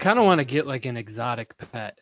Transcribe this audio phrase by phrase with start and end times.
[0.00, 1.98] kind of want to get like an exotic pet.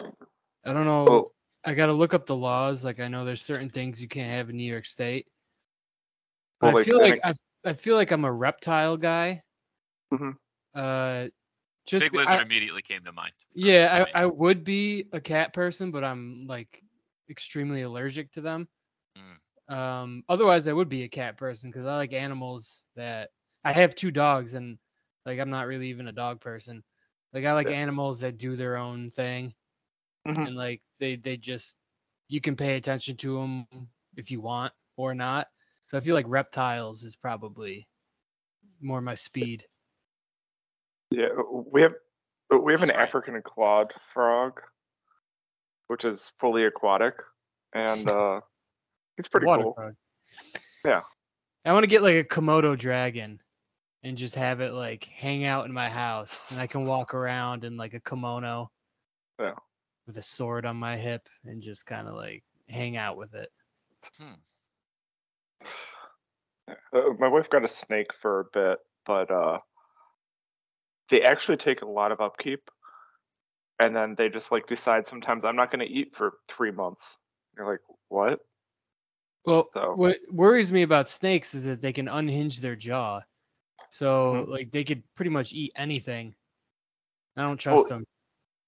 [0.00, 1.04] I don't know.
[1.04, 1.32] Well,
[1.64, 2.84] I got to look up the laws.
[2.84, 5.26] Like I know there's certain things you can't have in New York State.
[6.60, 9.42] But Well, I feel like I, I feel like I'm a reptile guy.
[10.12, 10.34] Mhm.
[10.74, 11.28] Uh,
[11.86, 13.32] just Big lizard I- immediately came to mind.
[13.54, 14.06] yeah.
[14.14, 16.82] I, I would be a cat person, but I'm like
[17.28, 18.68] extremely allergic to them.
[19.18, 19.74] Mm.
[19.74, 23.30] Um, otherwise, I would be a cat person because I like animals that
[23.64, 24.78] I have two dogs, and
[25.26, 26.82] like I'm not really even a dog person.
[27.32, 27.76] Like I like Yeah.
[27.76, 29.54] animals that do their own thing,
[30.26, 30.48] Mhm.
[30.48, 31.76] and like they they just
[32.28, 33.66] you can pay attention to them
[34.16, 35.48] if you want or not.
[35.86, 37.88] So I feel like reptiles is probably
[38.80, 39.66] more my speed.
[41.10, 41.94] Yeah, we have
[42.62, 42.98] we have an right.
[42.98, 44.60] African clawed frog,
[45.88, 47.14] which is fully aquatic,
[47.74, 48.40] and uh,
[49.18, 49.74] it's pretty Water cool.
[49.74, 49.94] frog.
[50.84, 51.02] Yeah.
[51.64, 53.40] I want to get like a Komodo dragon
[54.02, 57.64] and just have it like hang out in my house and I can walk around
[57.64, 58.70] in like a kimono.
[59.38, 59.54] Yeah.
[60.06, 63.50] With a sword on my hip and just kind of like hang out with it.
[64.18, 64.32] Hmm.
[66.94, 69.58] Uh, my wife got a snake for a bit, but uh,
[71.08, 72.60] they actually take a lot of upkeep,
[73.82, 77.16] and then they just like decide sometimes I'm not going to eat for three months.
[77.56, 78.38] You're like, what?
[79.44, 83.20] Well, So- what worries me about snakes is that they can unhinge their jaw.
[83.90, 84.48] So Mhm.
[84.48, 86.34] like they could pretty much eat anything.
[87.36, 88.04] I don't trust them.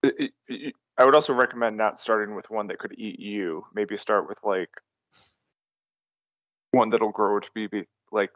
[0.05, 3.67] I- I- I- I would also recommend not starting with one that could eat you.
[3.73, 4.71] Maybe start with like
[6.73, 8.31] one that'll grow to be, be like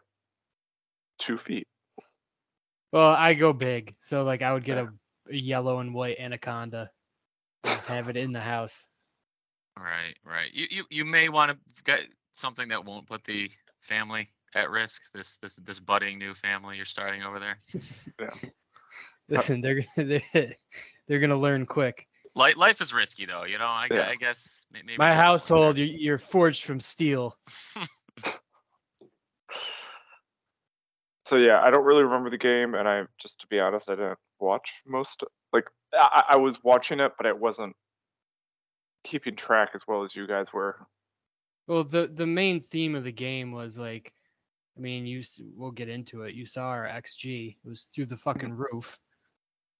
[1.19, 1.67] two feet.
[2.91, 4.89] Well, I go big, so like I would get Yeah.
[5.27, 6.91] a, a yellow and white anaconda.
[7.63, 8.87] Just have it in the house.
[9.77, 10.51] Right, right.
[10.53, 15.01] You you you may want to get something that won't put the family at risk.
[15.13, 17.57] This this this budding new family you're starting over there.
[18.19, 18.29] Yeah.
[19.29, 20.21] Listen, they're they're,
[21.07, 22.07] they're gonna learn quick.
[22.35, 23.43] Life life is risky though.
[23.43, 23.65] You know.
[23.65, 24.07] I, Yeah.
[24.07, 24.95] I guess maybe.
[24.97, 27.35] My household, you're, you're forged from steel.
[31.27, 33.95] So yeah, I don't really remember the game, and I just to be honest, I
[33.95, 35.25] didn't watch most.
[35.51, 37.75] Like I, I was watching it, but I wasn't
[39.03, 40.87] keeping track as well as you guys were.
[41.67, 44.13] Well, the the main theme of the game was like,
[44.77, 45.23] I mean, you
[45.55, 46.35] we'll get into it.
[46.35, 48.21] You saw our XG; it was through the mm-hmm.
[48.21, 48.99] fucking roof,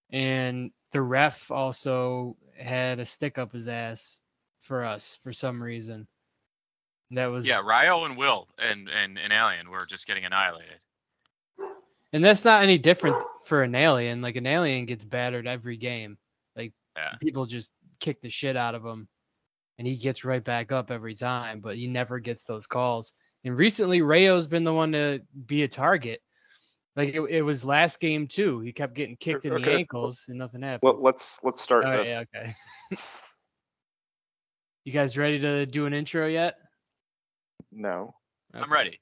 [0.10, 4.22] and the ref also had a stick up his ass
[4.60, 6.08] for us for some reason.
[7.12, 10.80] That was Yeah, Ryo and Will and and and Alien were just getting annihilated.
[12.14, 14.22] And that's not any different for an alien.
[14.22, 16.18] Like an alien gets battered every game.
[16.56, 17.12] Like Yeah.
[17.22, 19.08] people just kick the shit out of him,
[19.78, 21.60] and he gets right back up every time.
[21.60, 23.14] But he never gets those calls.
[23.48, 26.20] And recently, Rayo's been the one to be a target.
[26.98, 28.60] Like it, it was last game too.
[28.60, 30.82] He kept getting kicked in the okay, well- ankles, and nothing happened.
[30.96, 32.26] Let, let's let's start All right, this.
[32.34, 32.54] yeah, okay.
[34.84, 36.56] you guys ready to do an intro yet?
[37.72, 38.14] No.
[38.54, 39.00] I'm ready.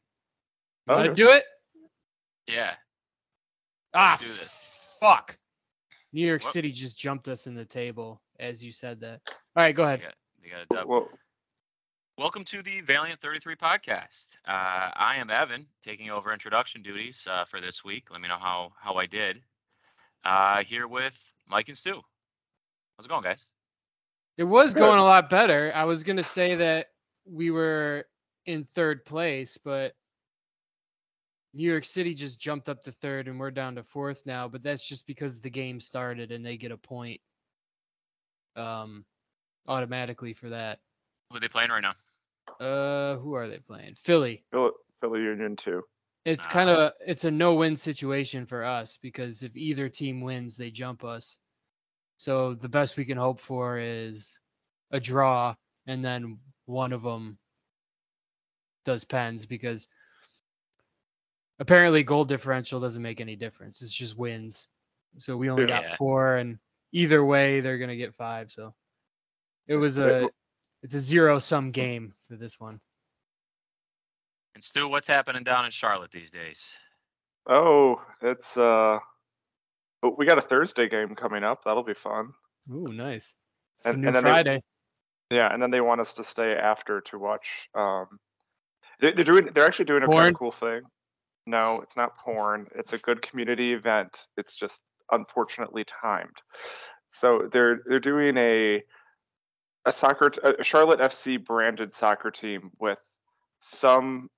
[0.87, 1.15] You wanna Okay.
[1.15, 1.43] do it?
[2.47, 2.75] Yeah.
[3.95, 4.95] Ah, do this.
[4.99, 5.39] fuck.
[6.13, 6.53] New York Whoop.
[6.53, 9.21] City just jumped us in the table as you said that.
[9.27, 10.01] All right, go You ahead.
[10.01, 10.13] got,
[10.43, 10.87] you got a dub.
[10.87, 11.09] Well,
[12.17, 14.27] Welcome to the Valiant 33 podcast.
[14.47, 18.05] Uh, I am Evan, taking over introduction duties uh, for this week.
[18.11, 19.41] Let me know how how I did.
[20.23, 22.01] Uh, here with Mike and Stu.
[22.97, 23.45] How's it going, guys?
[24.37, 24.81] It was Good.
[24.81, 25.71] going a lot better.
[25.73, 26.87] I was gonna say that
[27.25, 28.05] we were
[28.45, 29.93] in third place, but
[31.53, 34.47] New York City just jumped up to third, and we're down to fourth now.
[34.47, 37.21] But that's just because the game started and they get a point
[38.55, 39.05] um
[39.67, 40.79] automatically for that.
[41.29, 41.93] Who are they playing right now?
[42.59, 43.95] Uh, who are they playing?
[43.95, 44.43] Philly.
[44.51, 44.71] Philly,
[45.01, 45.81] Philly Union too.
[46.25, 46.49] It's Ah.
[46.49, 51.03] kind of it's a no-win situation for us because if either team wins, they jump
[51.03, 51.37] us.
[52.17, 54.39] So the best we can hope for is
[54.91, 55.55] a draw,
[55.85, 57.37] and then one of them
[58.85, 59.87] does pens because
[61.59, 63.81] apparently goal differential doesn't make any difference.
[63.81, 64.67] It's just wins.
[65.17, 66.57] So we only got four, and
[66.91, 68.51] either way, they're gonna get five.
[68.51, 68.73] So
[69.67, 70.29] it was Yeah, a w-
[70.85, 72.79] it's a zero-sum game for this one.
[74.53, 76.63] And Stu, what's happening down in Charlotte these days?
[77.49, 78.99] Oh, it's uh,
[80.03, 81.63] but we got a Thursday game coming up.
[81.65, 82.29] That'll be fun.
[82.71, 83.33] Ooh, nice.
[83.77, 84.63] It's And- the new and then they- Friday.
[85.31, 87.67] Yeah, and then they want us to stay after to watch.
[87.73, 88.19] Um,
[88.99, 89.49] they, they're doing.
[89.55, 90.81] They're actually doing a kind of cool thing.
[91.47, 92.67] No, it's not porn.
[92.75, 94.27] It's a good community event.
[94.37, 96.37] It's just unfortunately timed.
[97.11, 98.83] So they're they're doing a
[99.85, 102.97] a soccer t- a Charlotte FC branded soccer team with
[103.61, 104.29] some,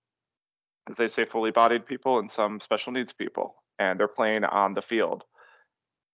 [0.89, 4.73] as they say, fully bodied people and some special needs people, and they're playing on
[4.73, 5.23] the field.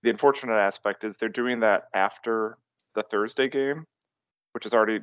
[0.03, 2.57] the unfortunate aspect is they're doing that after
[2.93, 3.85] the Thursday game,
[4.51, 4.99] which is already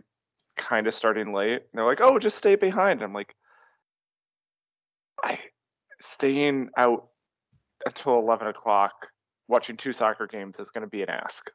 [0.59, 1.55] kind of starting late.
[1.55, 3.35] And they're like, "Oh, just stay behind." I'm like,
[5.25, 5.38] I
[6.00, 7.09] staying out
[7.87, 8.93] until eleven o'clock
[9.49, 11.50] watching two soccer games is going to be an ask.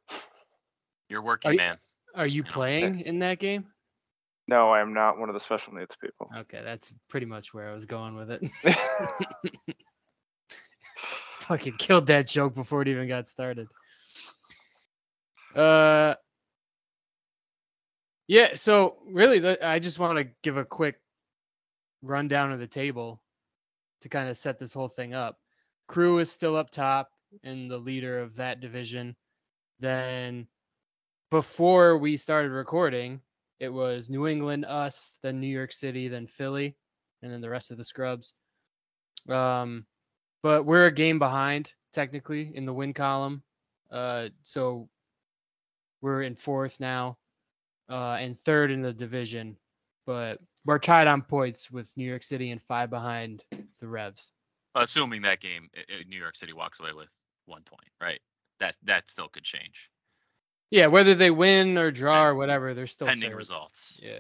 [1.08, 1.78] You're working, you- man.
[2.16, 3.66] Are you know, playing in that game?
[4.48, 6.30] No, I am not one of the special needs people.
[6.36, 8.46] Okay, that's pretty much where I was going with it.
[11.40, 13.68] Fucking killed that joke before it even got started.
[15.56, 16.16] Uh,
[18.28, 18.56] yeah.
[18.56, 21.00] So really, the, I just want to give a quick
[22.02, 23.22] rundown of the table
[24.02, 25.38] to kind of set this whole thing up.
[25.88, 27.10] Crew is still up top
[27.44, 29.16] and the leader of that division.
[29.80, 30.48] Then
[31.32, 33.22] before we started recording,
[33.60, 36.76] it was New England, us, then New York City, then Philly,
[37.22, 38.34] and then the rest of the scrubs.
[39.30, 39.86] Um,
[40.44, 43.42] but we're a game behind technically in the win column.
[43.90, 44.90] Uh, so
[46.02, 47.18] we're in fourth now,
[47.90, 49.58] uh, and third in the division.
[50.06, 53.44] But we're tied on points with New York City and five behind
[53.80, 54.34] the Revs.
[54.76, 55.70] Assuming that game,
[56.08, 57.12] New York City walks away with
[57.46, 58.20] one point, right?
[58.60, 59.90] That that still could change
[60.76, 63.38] Yeah, whether they win or draw or whatever, they're still pending third.
[63.38, 63.98] results.
[64.04, 64.20] Yeah.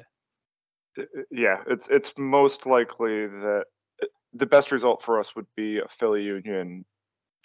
[1.29, 3.65] yeah, it's it's most likely that
[4.33, 6.85] the best result for us would be a Philly Union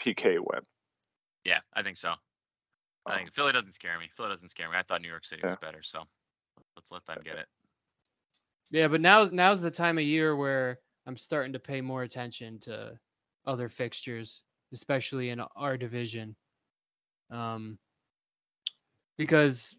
[0.00, 0.60] PK win.
[1.44, 2.14] Yeah, I think so.
[3.04, 4.08] I Um, think Philly doesn't scare me.
[4.16, 4.76] Philly doesn't scare me.
[4.76, 6.04] I thought New York City was better, so
[6.76, 7.48] let's let them get it.
[8.70, 12.60] Yeah, but now now's the time of year where I'm starting to pay more attention
[12.60, 12.96] to
[13.44, 16.36] other fixtures, especially in our division.
[17.30, 17.76] Um,
[19.20, 19.76] because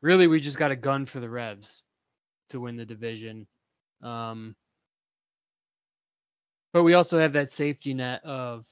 [0.00, 1.82] really we just got a gun for the Revs
[2.48, 3.46] to win the division.
[4.02, 4.56] Um,
[6.72, 8.64] but we also have that safety net of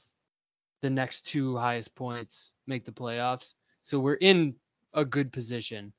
[0.80, 3.52] the next two highest points make the playoffs.
[3.82, 4.54] So we're in
[4.94, 5.92] a good position.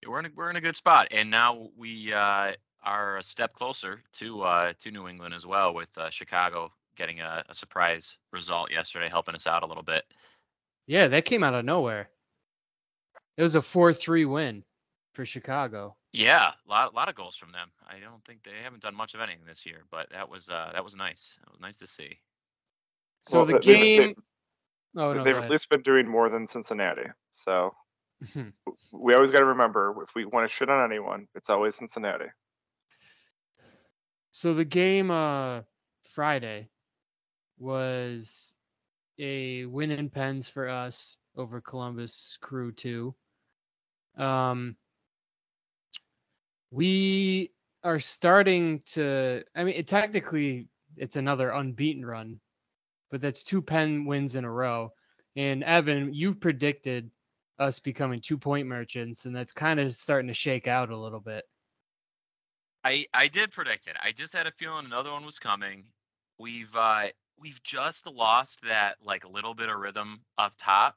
[0.00, 2.52] Yeah, We're in a, we're in a good spot, and now we uh,
[2.84, 7.18] are a step closer to uh, to New England as well, with uh, Chicago getting
[7.18, 10.04] a, a surprise result yesterday, helping us out a little bit.
[10.86, 12.08] Yeah, that came out of nowhere.
[13.38, 14.64] It was a 4 3 win
[15.14, 15.96] for Chicago.
[16.12, 17.68] Yeah, a lot, lot of goals from them.
[17.88, 20.70] I don't think they haven't done much of anything this year, but that was uh,
[20.74, 21.38] that was nice.
[21.44, 22.18] That was nice to see.
[23.22, 24.22] So Well, the they- they- they- game.
[24.96, 25.50] oh, no, They've at ahead.
[25.50, 27.06] least been doing more than Cincinnati.
[27.32, 27.74] So
[28.92, 32.26] we always got to remember if we want to shit on anyone, it's always Cincinnati.
[34.32, 35.60] so the game uh,
[36.02, 36.68] Friday
[37.58, 38.54] was
[39.18, 43.14] a win in pens for us over Columbus Crew 2.
[44.18, 44.76] Um,
[46.70, 47.52] we
[47.84, 52.40] are starting to, I mean, it, technically it's another unbeaten run,
[53.10, 54.92] but that's two pen wins in a row.
[55.36, 57.10] And Evan, you predicted
[57.58, 61.20] us becoming two point merchants, and that's kind of starting to shake out a little
[61.20, 61.44] bit.
[62.84, 63.96] I I did predict it.
[64.02, 65.84] I just had a feeling another one was coming.
[66.38, 67.08] We've uh
[67.40, 70.96] we've just lost that like little bit of rhythm up top,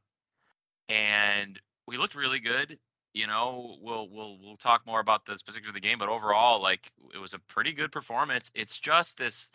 [0.89, 2.77] and we looked really good.
[3.13, 6.61] You know, we'll we'll we'll talk more about the specifics of the game, but overall,
[6.61, 8.51] like it was a pretty good performance.
[8.55, 9.51] It's just this.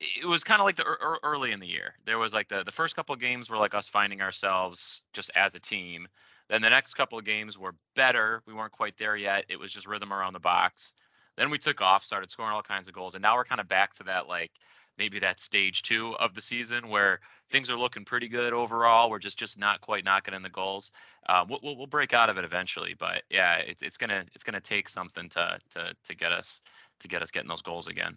[0.00, 1.94] It was kind of like the ear- ear- early in the year.
[2.06, 5.30] There was like the the first couple of games were like us finding ourselves just
[5.34, 6.08] as a team.
[6.48, 8.42] Then the next couple of games were better.
[8.46, 9.44] We weren't quite there yet.
[9.48, 10.92] It was just rhythm around the box.
[11.36, 13.68] Then we took off, started scoring all kinds of goals, and now we're kind of
[13.68, 14.52] back to that like
[14.98, 19.10] maybe that stage two of the season where things are looking pretty good overall.
[19.10, 20.92] We're just just not quite knocking in the goals.
[21.28, 24.60] Uh, we'll, we'll break out of it eventually, but yeah, it's it's gonna it's gonna
[24.60, 26.60] take something to to to get us
[27.00, 28.16] to get us getting those goals again.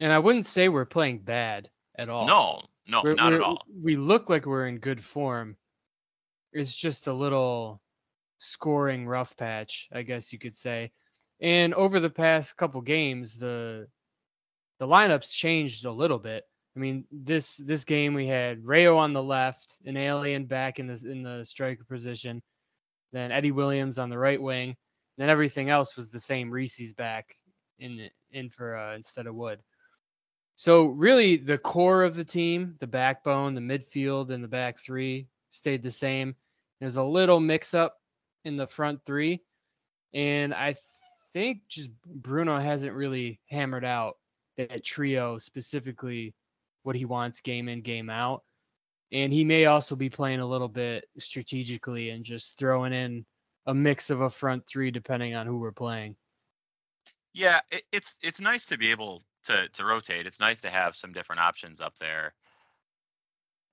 [0.00, 2.26] And I wouldn't say we're playing bad at all.
[2.26, 3.64] No, no, We're- not at we're- all.
[3.82, 5.56] We look like we're in good form.
[6.52, 7.80] It's just a little
[8.38, 10.90] scoring rough patch, I guess you could say.
[11.40, 13.88] And over the past couple games, the
[14.82, 16.42] the lineups changed a little bit.
[16.74, 20.88] I mean, this this game we had Rayo on the left, an alien back in
[20.88, 22.42] the in the striker position,
[23.12, 24.74] then Eddie Williams on the right wing,
[25.18, 26.50] then everything else was the same.
[26.50, 27.36] Reese's back
[27.78, 29.60] in in for uh, instead of Wood.
[30.56, 35.28] So really, the core of the team, the backbone, the midfield, and the back three
[35.50, 36.34] stayed the same.
[36.80, 37.94] There's a little mix-up
[38.44, 39.44] in the front three,
[40.12, 40.74] and I
[41.34, 44.16] think just Bruno hasn't really hammered out
[44.56, 46.34] that trio specifically
[46.82, 48.42] what he wants game in game out,
[49.12, 53.24] and he may also be playing a little bit strategically and just throwing in
[53.66, 56.16] a mix of a front three depending on who we're playing.
[57.32, 60.26] Yeah, it, it's it's nice to be able to to rotate.
[60.26, 62.34] It's nice to have some different options up there.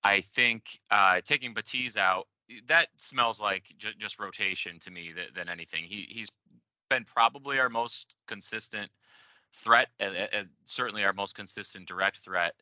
[0.03, 2.27] I think uh, taking Batiz out
[2.67, 5.83] that smells like j- just rotation to me th- than anything.
[5.83, 6.29] He he's
[6.89, 8.89] been probably our most consistent
[9.53, 12.55] threat and, and certainly our most consistent direct threat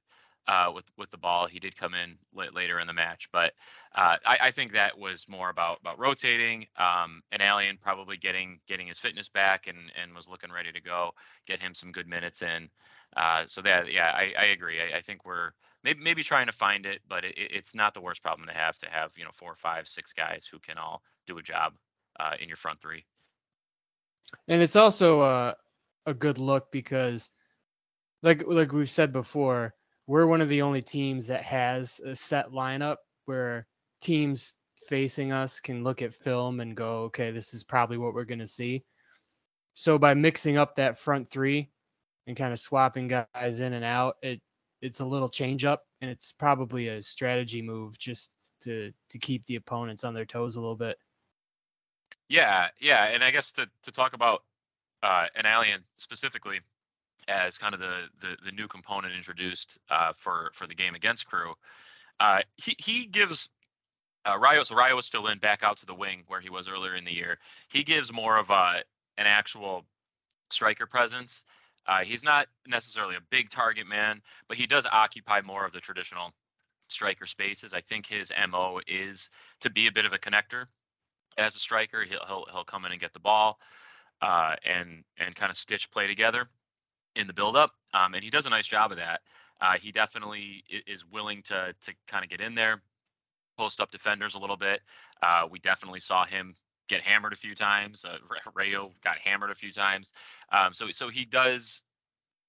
[0.48, 1.48] uh, with with the ball.
[1.48, 3.54] He did come in late, later in the match, but
[3.94, 6.68] uh, I, I, think that was more about about rotating.
[6.78, 10.82] Um, an alien probably getting getting his fitness back and and was looking ready to
[10.82, 11.12] go.
[11.48, 12.70] Get him some good minutes in.
[13.16, 14.80] Uh, so that yeah, I, I agree.
[14.80, 15.52] I, I, think we're
[15.84, 18.78] maybe maybe trying to find it, but it, it's not the worst problem to have
[18.78, 21.74] to have you know four, five, six guys who can all do a job
[22.20, 23.06] uh, in your front three.
[24.48, 25.56] And it's also
[26.08, 27.30] a good look because,
[28.24, 29.76] like like we've said before,
[30.08, 33.68] we're one of the only teams that has a set lineup where
[34.02, 34.56] teams
[34.88, 38.40] facing us can look at film and go, okay, this is probably what we're going
[38.40, 38.84] to see.
[39.74, 41.70] So by mixing up that front three
[42.26, 44.42] and kind of swapping guys in and out, it
[44.82, 49.46] it's a little change up and it's probably a strategy move just to to keep
[49.46, 50.98] the opponents on their toes a little bit.
[52.30, 54.44] Yeah, yeah, and I guess to to talk about
[55.04, 56.60] uh, an alien specifically,
[57.28, 61.28] as kind of the the, the new component introduced uh, for for the game against
[61.28, 61.54] Crew.
[62.20, 63.50] Uh, he he gives
[64.26, 66.96] uh, Rayo so was still in back out to the wing where he was earlier
[66.96, 67.38] in the year.
[67.70, 68.84] He gives more of a
[69.18, 69.86] an actual
[70.50, 71.44] striker presence.
[71.86, 75.80] Uh, he's not necessarily a big target man, but he does occupy more of the
[75.80, 76.34] traditional
[76.90, 77.74] striker spaces.
[77.74, 79.30] I think his mo is
[79.62, 80.66] to be a bit of a connector
[81.38, 82.04] as a striker.
[82.04, 83.60] He'll he'll, he'll come in and get the ball
[84.22, 86.48] uh, and and kind of stitch play together
[87.16, 89.22] in the buildup, um, and he does a nice job of that.
[89.60, 92.82] Uh, he definitely is willing to to kind of get in there,
[93.58, 94.82] post up defenders a little bit.
[95.22, 96.54] Uh, we definitely saw him
[96.88, 98.06] get hammered a few times.
[98.06, 98.18] Uh,
[98.54, 100.14] Rayo got hammered a few times.
[100.52, 101.82] Um, so so he does.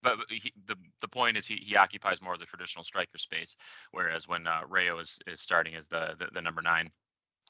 [0.00, 3.56] But he, the the point is he, he occupies more of the traditional striker space,
[3.90, 6.88] whereas when uh, Rayo is, is starting as the, the, the number nine,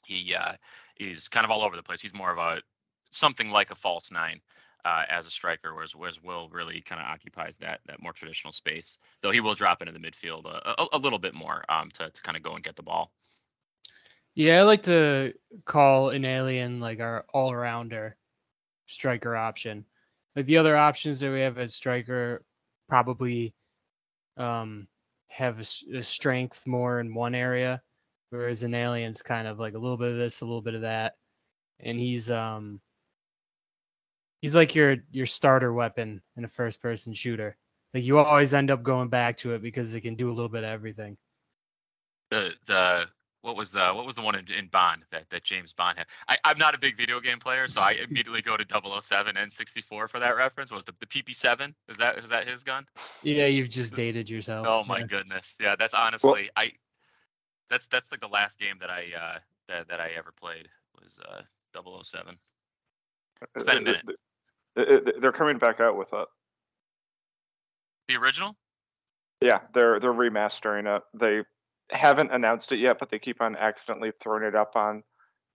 [0.03, 0.53] he uh,
[0.97, 2.01] is kind of all over the place.
[2.01, 2.61] He's more of a
[3.09, 4.41] something like a false nine
[4.85, 8.53] uh, as a striker, whereas, whereas Will really kind of occupies that that more traditional
[8.53, 8.97] space.
[9.21, 12.09] Though he will drop into the midfield a, a, a little bit more um, to
[12.09, 13.11] to kind of go and get the ball.
[14.35, 15.33] Yeah, I like to
[15.65, 18.15] call an alien like our all rounder
[18.85, 19.85] striker option.
[20.35, 22.43] Like the other options that we have as striker
[22.87, 23.53] probably
[24.37, 24.87] um,
[25.27, 27.81] have a, a strength more in one area,
[28.29, 30.81] whereas an alien's kind of like a little bit of this, a little bit of
[30.81, 31.15] that,
[31.81, 32.79] and he's um
[34.41, 37.55] he's like your your starter weapon in a first person shooter.
[37.93, 40.49] Like you always end up going back to it because it can do a little
[40.49, 41.17] bit of everything.
[42.29, 43.07] The the
[43.41, 46.07] what was the what was the one in, in Bond that, that James Bond had?
[46.27, 48.65] I, I'm not a big video game player, so I immediately go to
[49.01, 50.71] 007 N64 for that reference.
[50.71, 51.73] What was the, the PP7?
[51.87, 52.85] Is that is that his gun?
[53.23, 54.67] Yeah, you've just dated yourself.
[54.67, 55.05] Oh my yeah.
[55.05, 55.55] goodness.
[55.59, 56.71] Yeah, that's honestly well, I
[57.69, 60.67] that's that's like the last game that I uh that, that I ever played
[61.01, 61.41] was uh
[62.03, 62.35] 007.
[63.55, 64.03] It's been a minute.
[65.21, 66.27] They're coming back out with it.
[68.07, 68.55] The original?
[69.41, 71.03] Yeah, they're they're remastering it.
[71.13, 71.43] They
[71.91, 75.03] haven't announced it yet, but they keep on accidentally throwing it up on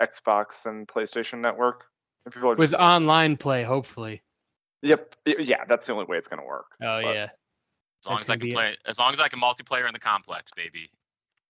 [0.02, 1.84] Xbox and PlayStation Network.
[2.24, 4.22] And people with just, online play, hopefully.
[4.82, 5.14] Yep.
[5.26, 6.66] Yeah, that's the only way it's gonna work.
[6.82, 7.24] Oh but, yeah.
[7.24, 8.78] As long that's as I can play, it.
[8.86, 10.90] as long as I can multiplayer in the complex, baby.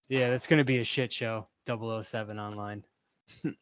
[0.08, 1.46] Yeah, that's gonna be a shit show.
[1.66, 2.84] 007 online.
[3.44, 3.52] All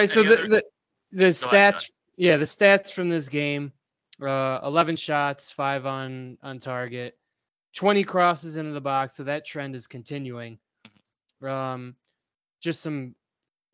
[0.00, 0.64] right, so the, the
[1.14, 3.72] the stats, yeah, the stats from this game:
[4.20, 7.16] uh, 11 shots, five on on target,
[7.74, 9.14] 20 crosses into the box.
[9.14, 10.58] So that trend is continuing.
[11.42, 11.46] Mm-hmm.
[11.46, 11.96] Um,
[12.60, 13.14] just some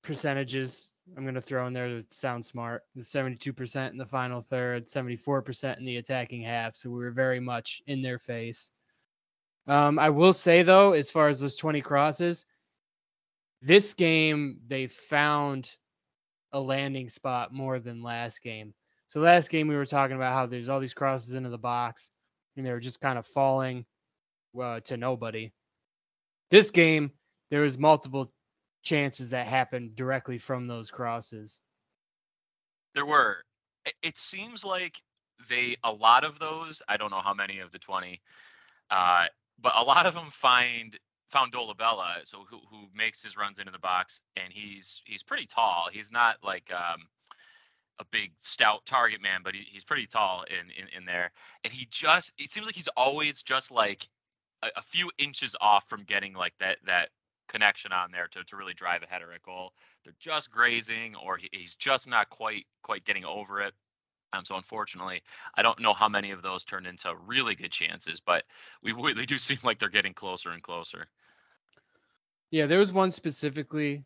[0.02, 2.84] percentages I'm going to throw in there to sound smart.
[2.94, 6.74] The 72% in the final third, 74% in the attacking half.
[6.74, 8.70] So we were very much in their face.
[9.66, 12.46] Um, I will say though, as far as those 20 crosses,
[13.62, 15.76] this game they found
[16.52, 18.74] a landing spot more than last game.
[19.08, 22.10] So last game we were talking about how there's all these crosses into the box
[22.56, 23.84] and they were just kind of falling
[24.60, 25.52] uh, to nobody.
[26.50, 27.12] This game
[27.50, 28.32] there was multiple
[28.82, 31.60] chances that happened directly from those crosses.
[32.94, 33.38] There were.
[34.02, 35.00] It seems like
[35.48, 36.82] they a lot of those.
[36.88, 38.20] I don't know how many of the twenty,
[38.90, 39.26] uh,
[39.60, 40.96] but a lot of them find
[41.30, 45.46] found Dolabella, so who who makes his runs into the box, and he's he's pretty
[45.46, 45.88] tall.
[45.92, 47.00] He's not like um,
[47.98, 51.32] a big stout target man, but he, he's pretty tall in, in in there.
[51.64, 54.08] And he just it seems like he's always just like
[54.62, 57.10] a, a few inches off from getting like that that
[57.48, 59.72] connection on there to, to really drive a header at goal.
[60.04, 63.74] They're just grazing, or he, he's just not quite quite getting over it.
[64.32, 65.22] Um, so unfortunately,
[65.54, 68.44] I don't know how many of those turned into really good chances, but
[68.82, 71.06] we they do seem like they're getting closer and closer.
[72.50, 74.04] Yeah, there was one specifically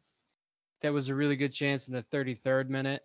[0.83, 3.03] that was a really good chance in the 33rd minute.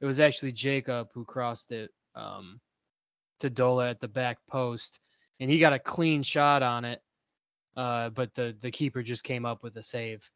[0.00, 2.60] It was actually Jacob who crossed it um,
[3.40, 5.00] to Dola at the back post,
[5.40, 7.02] and he got a clean shot on it.
[7.74, 10.30] Uh, but the the keeper just came up with a save.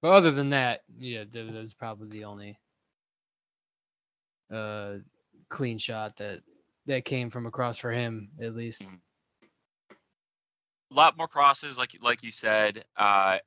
[0.00, 2.58] But other than that, yeah, that was probably the only
[4.52, 4.94] uh,
[5.48, 6.40] clean shot that
[6.86, 8.84] that came from across for him, at least.
[8.84, 8.94] Mm-hmm.
[10.92, 12.84] A lot more crosses, like like you said.
[12.96, 13.38] Uh,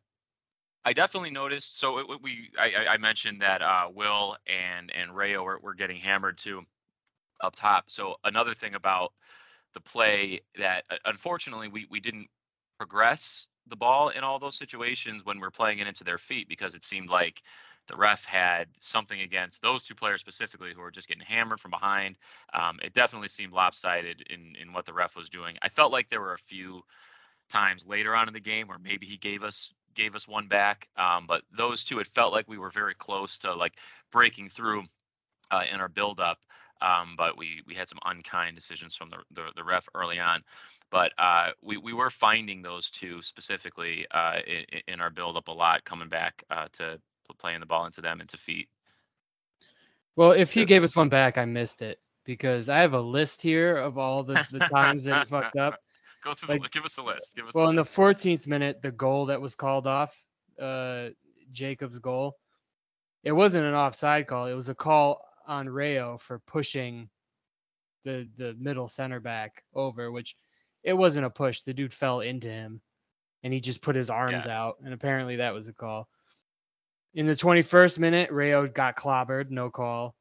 [0.85, 1.79] I definitely noticed.
[1.79, 5.97] So it, we, I, I mentioned that uh, Will and and Rayo were, were getting
[5.97, 6.63] hammered too
[7.41, 7.89] up top.
[7.89, 9.13] So another thing about
[9.73, 12.27] the play that uh, unfortunately we we didn't
[12.77, 16.75] progress the ball in all those situations when we're playing it into their feet because
[16.75, 17.41] it seemed like
[17.89, 21.71] the ref had something against those two players specifically who were just getting hammered from
[21.71, 22.17] behind.
[22.53, 25.57] Um, it definitely seemed lopsided in in what the ref was doing.
[25.61, 26.83] I felt like there were a few
[27.49, 30.87] times later on in the game where maybe he gave us gave us one back,
[30.95, 33.73] um, but those two it felt like we were very close to like
[34.11, 34.83] breaking through
[35.51, 36.37] uh, in our buildup.
[36.81, 40.43] Um, but we we had some unkind decisions from the the, the ref early on.
[40.91, 45.51] But uh, we we were finding those two specifically uh, in, in, our buildup a
[45.51, 46.99] lot, coming back uh, to
[47.35, 48.69] playing the ball into them into feet.
[50.15, 53.41] Well, if he gave us one back, I missed it because I have a list
[53.41, 55.79] here of all the, the times that he fucked up.
[56.23, 57.33] Go through like, the, give us the list.
[57.37, 60.21] Give us well, in the 14th minute, the goal that was called off,
[60.59, 61.07] uh,
[61.53, 62.35] Jacob's goal,
[63.23, 64.47] it wasn't an offside call.
[64.47, 67.09] It was a call on Rayo for pushing
[68.03, 70.35] the the middle center back over, which
[70.83, 71.61] it wasn't a push.
[71.61, 72.81] The dude fell into him,
[73.43, 74.61] and he just put his arms yeah.
[74.61, 76.09] out, and apparently that was a call.
[77.15, 80.15] In the 21st minute, Rayo got clobbered, no call.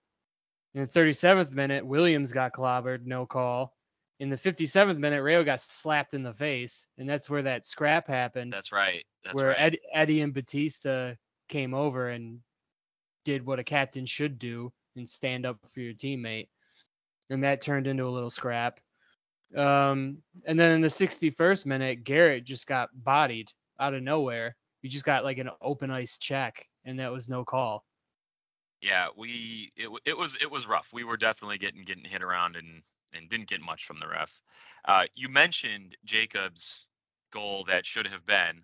[0.74, 3.74] In the 37th minute, Williams got clobbered, no call.
[4.20, 8.08] In the 57th minute, Rayo got slapped in the face, and that's where that scrap
[8.08, 8.52] happened.
[8.52, 9.04] That's right.
[9.24, 9.58] That's where right.
[9.58, 11.14] Ed, Eddie and Batista
[11.48, 12.40] came over and
[13.24, 16.48] did what a captain should do and stand up for your teammate.
[17.30, 18.80] And that turned into a little scrap.
[19.56, 24.56] Um, and then in the 61st minute, Garrett just got bodied out of nowhere.
[24.82, 27.84] We just got like an open ice check, and that was no call.
[28.80, 30.90] Yeah, we it, it was it was rough.
[30.92, 34.40] We were definitely getting getting hit around and and didn't get much from the ref.
[34.84, 36.86] Uh, you mentioned Jacobs'
[37.30, 38.62] goal that should have been,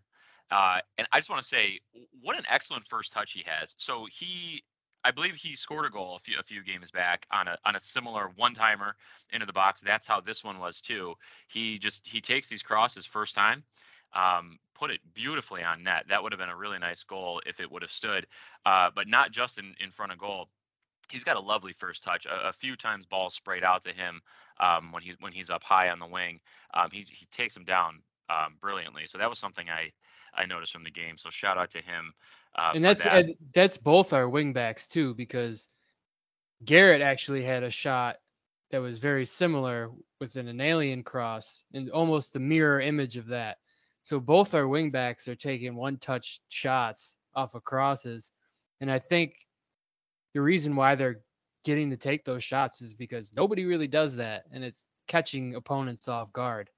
[0.50, 1.80] uh, and I just want to say
[2.22, 3.74] what an excellent first touch he has.
[3.76, 4.64] So he
[5.04, 7.76] I believe he scored a goal a few a few games back on a on
[7.76, 8.96] a similar one timer
[9.32, 9.82] into the box.
[9.82, 11.14] That's how this one was too.
[11.48, 13.64] He just he takes these crosses first time,
[14.14, 16.06] um, put it beautifully on net.
[16.08, 18.26] That would have been a really nice goal if it would have stood,
[18.66, 20.48] uh, but not just in in front of goal.
[21.10, 22.26] He's got a lovely first touch.
[22.26, 24.20] A, a few times balls sprayed out to him
[24.58, 26.40] um, when he's when he's up high on the wing.
[26.72, 28.00] Um, he he takes them down
[28.30, 29.06] um, brilliantly.
[29.06, 29.92] So that was something I
[30.34, 31.16] I noticed from the game.
[31.16, 32.12] So shout out to him.
[32.54, 33.24] Uh, and that's that.
[33.24, 35.68] and that's both our wingbacks too, because
[36.64, 38.16] Garrett actually had a shot
[38.70, 43.58] that was very similar with an alien cross and almost the mirror image of that.
[44.04, 48.30] So both our wingbacks are taking one touch shots off of crosses.
[48.80, 49.34] And I think
[50.34, 51.22] the reason why they're
[51.64, 56.06] getting to take those shots is because nobody really does that and it's catching opponents
[56.06, 56.68] off guard.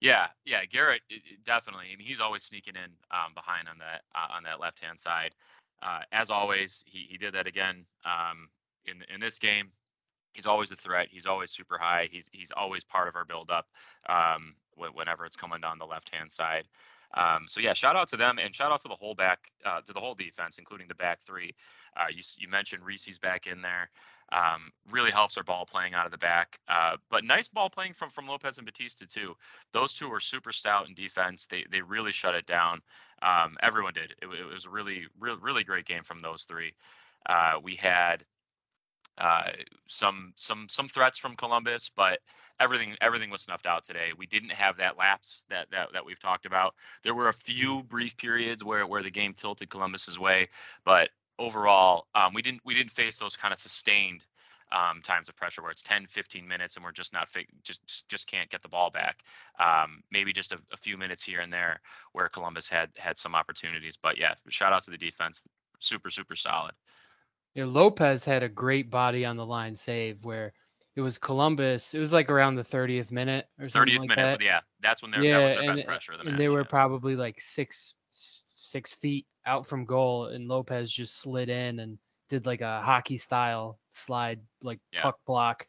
[0.00, 1.86] Yeah, yeah, Garrett it, it definitely.
[1.92, 4.98] I mean, he's always sneaking in um, behind on that uh, on that left hand
[4.98, 5.34] side.
[5.82, 8.48] Uh, as always, he, he did that again um,
[8.86, 9.66] in in this game.
[10.34, 11.08] He's always a threat.
[11.10, 12.08] He's always super high.
[12.12, 13.66] He's he's always part of our build up
[14.08, 16.68] um, whenever it's coming down the left hand side.
[17.14, 19.80] Um, so yeah, shout out to them and shout out to the whole back uh,
[19.82, 21.54] to the whole defense, including the back three.
[21.96, 23.90] Uh, you you mentioned Reese's back in there.
[24.30, 26.58] Um, really helps our ball playing out of the back.
[26.68, 29.34] Uh, but nice ball playing from from Lopez and Batista too.
[29.72, 31.46] Those two were super stout in defense.
[31.46, 32.82] They they really shut it down.
[33.22, 34.14] Um, everyone did.
[34.22, 36.74] It, it, was a really really really great game from those three.
[37.26, 38.24] Uh, we had
[39.18, 39.50] uh,
[39.88, 42.20] some some some threats from Columbus, but
[42.60, 44.12] everything everything was snuffed out today.
[44.16, 46.74] We didn't have that lapse that that that we've talked about.
[47.02, 50.48] There were a few brief periods where where the game tilted Columbus's way,
[50.84, 54.24] but overall, um, we didn't we didn't face those kind of sustained
[54.70, 58.08] um, times of pressure where it's 10, 15 minutes and we're just not fi- just
[58.08, 59.22] just can't get the ball back.
[59.58, 61.80] Um, maybe just a, a, few minutes here and there
[62.12, 63.96] where Columbus had had some opportunities.
[63.96, 65.42] But yeah, shout out to the defense,
[65.78, 66.72] super super solid.
[67.58, 70.52] Yeah, Lopez had a great body on the line save where
[70.94, 71.92] it was Columbus.
[71.92, 74.44] It was like around the 30th minute or something 30th like minute, that.
[74.44, 76.12] yeah, that's when they're yeah, that was their and, best pressure.
[76.12, 76.68] The and match, they were yeah.
[76.68, 82.46] probably like six six feet out from goal, and Lopez just slid in and did
[82.46, 85.02] like a hockey style slide, like Yeah.
[85.02, 85.66] puck block.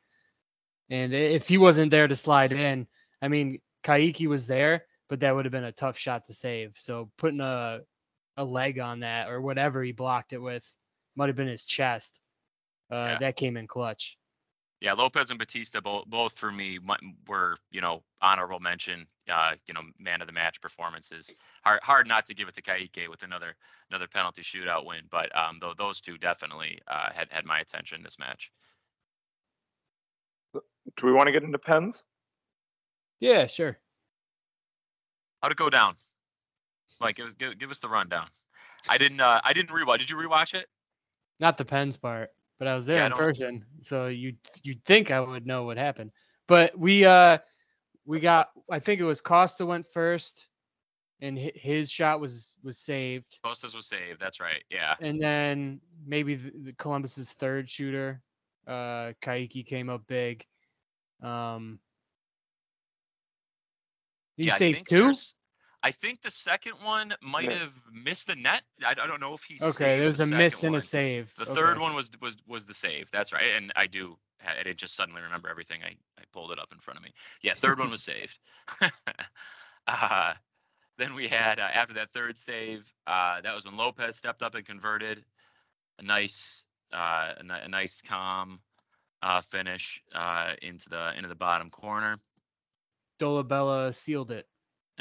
[0.91, 2.86] And if he wasn't there to slide in,
[3.23, 6.73] I mean, Kaiki was there, but that would have been a tough shot to save.
[6.75, 7.80] So putting a
[8.38, 10.71] a leg on that or whatever he blocked it with
[11.15, 12.19] might have been his chest.
[12.91, 13.17] Uh, Yeah.
[13.19, 14.17] That came in clutch.
[14.82, 16.80] Yeah, Lopez and Batista both both for me
[17.28, 19.08] were you know honorable mention.
[19.30, 21.32] Uh, you know, man of the match performances.
[21.63, 23.56] Hard hard not to give it to Kaike with another
[23.89, 28.02] another penalty shootout win, but um, though those two definitely uh, had had my attention
[28.02, 28.52] this match.
[30.54, 32.06] Do we want to get into pens?
[33.19, 33.78] Yeah, sure.
[35.41, 35.93] How'd it go down?
[37.02, 38.28] Mike, give us give, give us the rundown.
[38.88, 40.00] I didn't uh, I didn't rewatch.
[40.00, 40.67] Did you rewatch it?
[41.39, 45.12] Not the pens part, but I was there Yeah, in person, so you you'd think
[45.12, 46.12] I would know what happened.
[46.47, 47.38] But we uh
[48.06, 50.49] we got I think it was Costa went first,
[51.21, 54.19] and his shot was was saved, Costas was saved.
[54.19, 54.63] That's right.
[54.69, 54.95] Yeah.
[54.99, 58.21] and then maybe the, the Columbus's third shooter,
[58.67, 60.45] uh, Kaiki came up big.
[61.21, 61.80] Um,
[64.38, 65.04] he yeah, saved two.
[65.04, 65.36] there's-
[65.82, 68.63] I think the second one might have missed the net.
[68.84, 69.56] I, I don't know if he.
[69.56, 71.34] Okay, saved there was the a miss second and a save.
[71.38, 73.10] The third one was was was the save.
[73.12, 73.56] That's right.
[73.56, 75.82] And I do I didn't just suddenly remember everything.
[75.84, 77.13] I, I pulled it up in front of me.
[77.42, 78.39] Yeah, third one was saved.
[79.88, 80.34] uh,
[80.98, 84.56] then we had uh, after that third save, uh, that was when Lopez stepped up
[84.56, 85.24] and converted.
[86.00, 88.60] A nice uh, a, a nice calm
[89.22, 92.18] uh, finish uh, into the into the bottom corner.
[93.20, 94.48] Dolabella sealed it.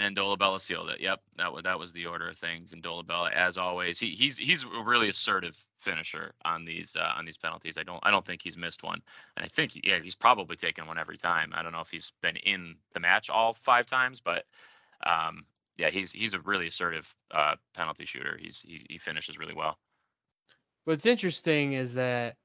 [0.00, 1.00] And Dolabella sealed it.
[1.00, 2.72] Yep, that was that was the order of things.
[2.72, 7.24] And Dolabella, as always, he, he's he's a really assertive finisher on these uh, on
[7.24, 7.76] these penalties.
[7.76, 9.02] I don't I don't think he's missed one,
[9.36, 11.52] and I think yeah he's probably taken one every time.
[11.52, 14.44] I don't know if he's been in the match all five times, but
[15.04, 15.44] um,
[15.76, 18.38] yeah, he's he's a really assertive uh, penalty shooter.
[18.40, 19.78] He's he, he finishes really well.
[20.84, 22.36] What's interesting is that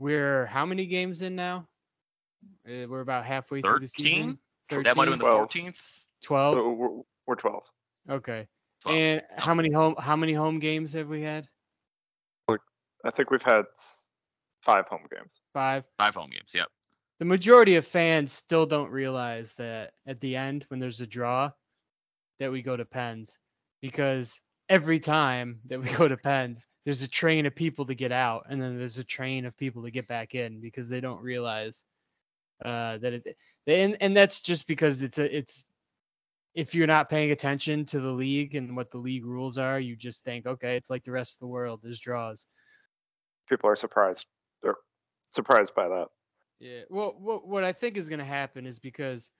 [0.00, 1.68] we're how many games in now?
[2.66, 4.38] Uh, We're about halfway through the season.
[4.68, 4.84] 13?
[4.84, 5.72] That might have been the 12.
[6.22, 6.26] 14th.
[6.26, 6.58] 12.
[6.58, 7.62] So we're, we're 12.
[8.10, 8.46] Okay.
[8.82, 8.98] 12.
[8.98, 11.48] And how many home how many home games have we had?
[13.04, 13.64] I think we've had
[14.62, 15.40] five home games.
[15.52, 15.84] Five.
[15.98, 16.50] Five home games.
[16.52, 16.66] Yep.
[17.18, 21.50] The majority of fans still don't realize that at the end when there's a draw
[22.38, 23.38] that we go to pens
[23.80, 28.12] because every time that we go to pens there's a train of people to get
[28.12, 31.22] out and then there's a train of people to get back in because they don't
[31.22, 31.84] realize
[32.64, 33.26] uh that is
[33.66, 35.66] and and that's just because it's a it's
[36.56, 39.94] if you're not paying attention to the league and what the league rules are you
[39.94, 42.48] just think okay it's like the rest of the world there's draws
[43.48, 44.26] People are surprised.
[44.62, 44.76] They're
[45.30, 46.06] surprised by that.
[46.58, 46.82] Yeah.
[46.90, 49.30] Well, what what I think is going to happen is because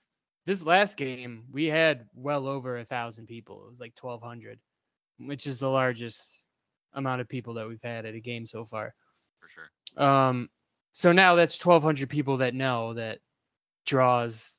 [0.45, 3.65] this last game we had well over a thousand people.
[3.65, 4.59] It was like twelve hundred,
[5.19, 6.41] which is the largest
[6.93, 8.93] amount of people that we've had at a game so far.
[9.39, 10.03] For sure.
[10.05, 10.49] Um,
[10.93, 13.19] so now that's twelve hundred people that know that
[13.85, 14.55] draws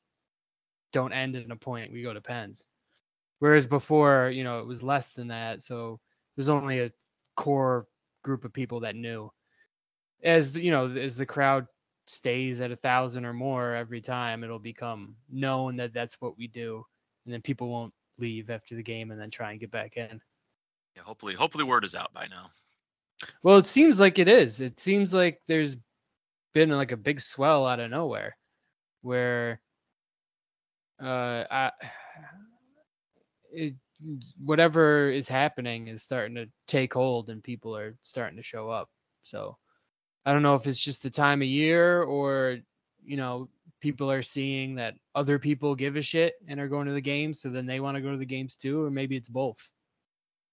[0.93, 1.93] don't end in a point.
[1.93, 2.67] We go to pens.
[3.39, 5.63] Whereas before, you know, it was less than that.
[5.63, 6.01] So
[6.37, 6.91] there's only a
[7.37, 7.87] core
[8.23, 9.31] group of people that knew.
[10.23, 11.67] As the, you know, as the crowd
[12.07, 16.49] stays at a thousand or more every time, it'll become known that that's what we
[16.49, 16.85] do,
[17.25, 20.21] and then people won't leave after the game and then try and get back in.
[20.97, 21.03] Yeah.
[21.03, 22.47] Hopefully, hopefully word is out by now.
[23.43, 24.61] Well, it seems like it is.
[24.61, 25.77] It seems like there's
[26.55, 28.37] been like a big swell out of nowhere,
[29.03, 29.61] where
[31.03, 31.71] uh, I,
[33.53, 33.75] it,
[34.43, 38.89] whatever is happening is starting to take hold, and people are starting to show up.
[39.23, 39.57] So
[40.25, 42.59] I don't know if it's just the time of year, or
[43.05, 43.49] you know,
[43.81, 47.41] people are seeing that other people give a shit and are going to the games,
[47.41, 49.71] so then they want to go to the games too, or maybe it's both.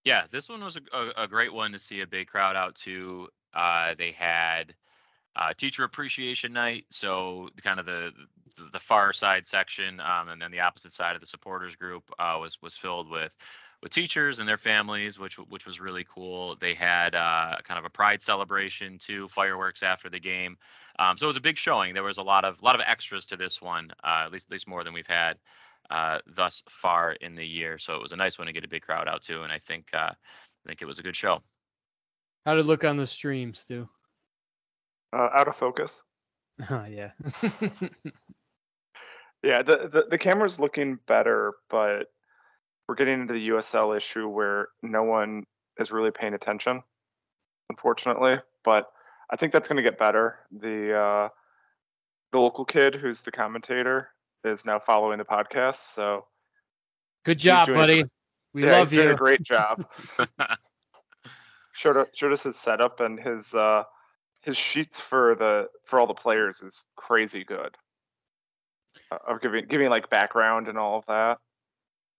[0.04, 2.76] Yeah, this one was a, a, a great one to see a big crowd out
[2.76, 3.28] to.
[3.54, 4.76] Uh, they had
[5.36, 8.12] uh, teacher appreciation night, so kind of the
[8.58, 12.04] the, the far side section, um, and then the opposite side of the supporters group
[12.20, 13.36] uh, was was filled with
[13.82, 16.56] with teachers and their families, which which was really cool.
[16.56, 20.58] They had uh, kind of a pride celebration too, fireworks after the game.
[20.98, 21.94] Um, so it was a big showing.
[21.94, 24.54] There was a lot of lot of extras to this one, uh, at least at
[24.54, 25.38] least more than we've had
[25.90, 27.78] uh, thus far in the year.
[27.78, 29.60] So it was a nice one to get a big crowd out to, and I
[29.60, 31.42] think uh, I think it was a good show.
[32.46, 33.90] How did it look on the stream, Stu?
[35.16, 36.04] Uh, out of focus.
[36.70, 37.12] Oh yeah.
[39.46, 42.06] Yeah, the, the the camera's looking better, but
[42.88, 45.44] we're getting into the USL issue where no one
[45.78, 46.82] is really paying attention,
[47.70, 48.38] unfortunately.
[48.64, 48.88] But
[49.30, 50.40] I think that's going to get better.
[50.52, 51.30] The uh,
[52.32, 54.10] the local kid who's the commentator
[54.44, 56.26] is now following the podcast, so
[57.24, 58.04] Good job, doing a buddy.
[58.54, 59.14] We yeah, love he's doing you.
[59.14, 59.86] a great job.
[61.74, 63.84] showed us, showed us his setup and his uh,
[64.46, 67.76] his sheets for the for all the players is crazy good.
[69.12, 71.40] Uh, of giving giving like background and all of that.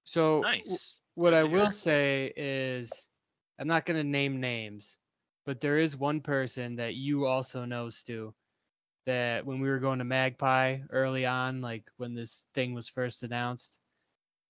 [0.05, 0.99] So w- Nice.
[1.15, 3.09] what I will say is
[3.59, 4.99] I'm not going to name names,
[5.47, 8.35] but there is one person that you also know, Stu,
[9.07, 13.23] that when we were going to Magpie early on, like when this thing was first
[13.23, 13.81] announced,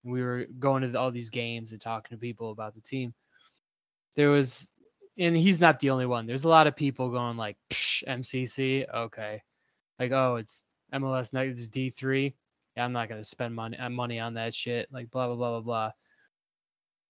[0.02, 3.14] and we were going to all these games and talking to people about the team,
[4.16, 4.72] there was,
[5.18, 6.26] and he's not the only one.
[6.26, 9.42] There's a lot of people going like, MCC, okay,
[9.98, 12.35] like oh, it's MLS night, it's D3.
[12.76, 14.88] Yeah, I'm not gonna spend money uh, money on that shit.
[14.92, 15.90] Like blah blah blah blah blah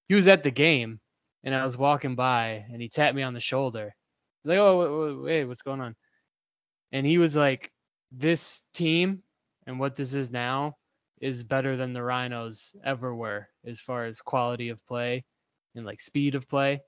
[0.09, 1.01] he was at the game
[1.45, 3.95] and I was walking by and he tapped me on the shoulder.
[4.43, 5.97] He's like, "Oh, wait, wait, what's going on?"
[6.93, 7.73] And he was like,
[8.13, 9.23] "This team
[9.67, 10.77] and what this is now
[11.21, 15.25] is better than the Rhinos ever were as far as quality of play
[15.75, 16.81] and like speed of play."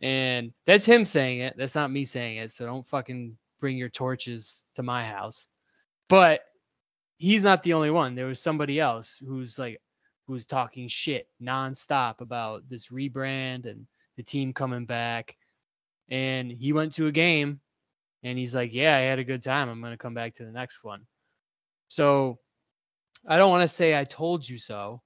[0.00, 1.54] And that's him saying it.
[1.56, 2.52] That's not me saying it.
[2.52, 5.48] So don't fucking bring your torches to my house.
[6.08, 6.42] But
[7.18, 8.14] he's not the only one.
[8.14, 9.80] There was somebody else who's like
[10.26, 15.36] who's talking shit nonstop about this rebrand and the team coming back.
[16.08, 17.60] And he went to a game
[18.22, 19.68] and he's like, Yeah, I had a good time.
[19.68, 21.06] I'm going to come back to the next one.
[21.88, 22.38] So
[23.26, 25.02] I don't want to say I told you so,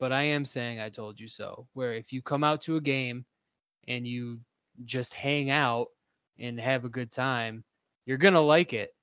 [0.00, 1.68] but I am saying I told you so.
[1.74, 3.24] Where if you come out to a game
[3.88, 4.40] and you
[4.84, 5.88] just hang out
[6.38, 7.64] and have a good time,
[8.06, 8.94] you're going to like it.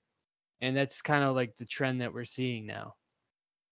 [0.61, 2.95] And that's kind of like the trend that we're seeing now.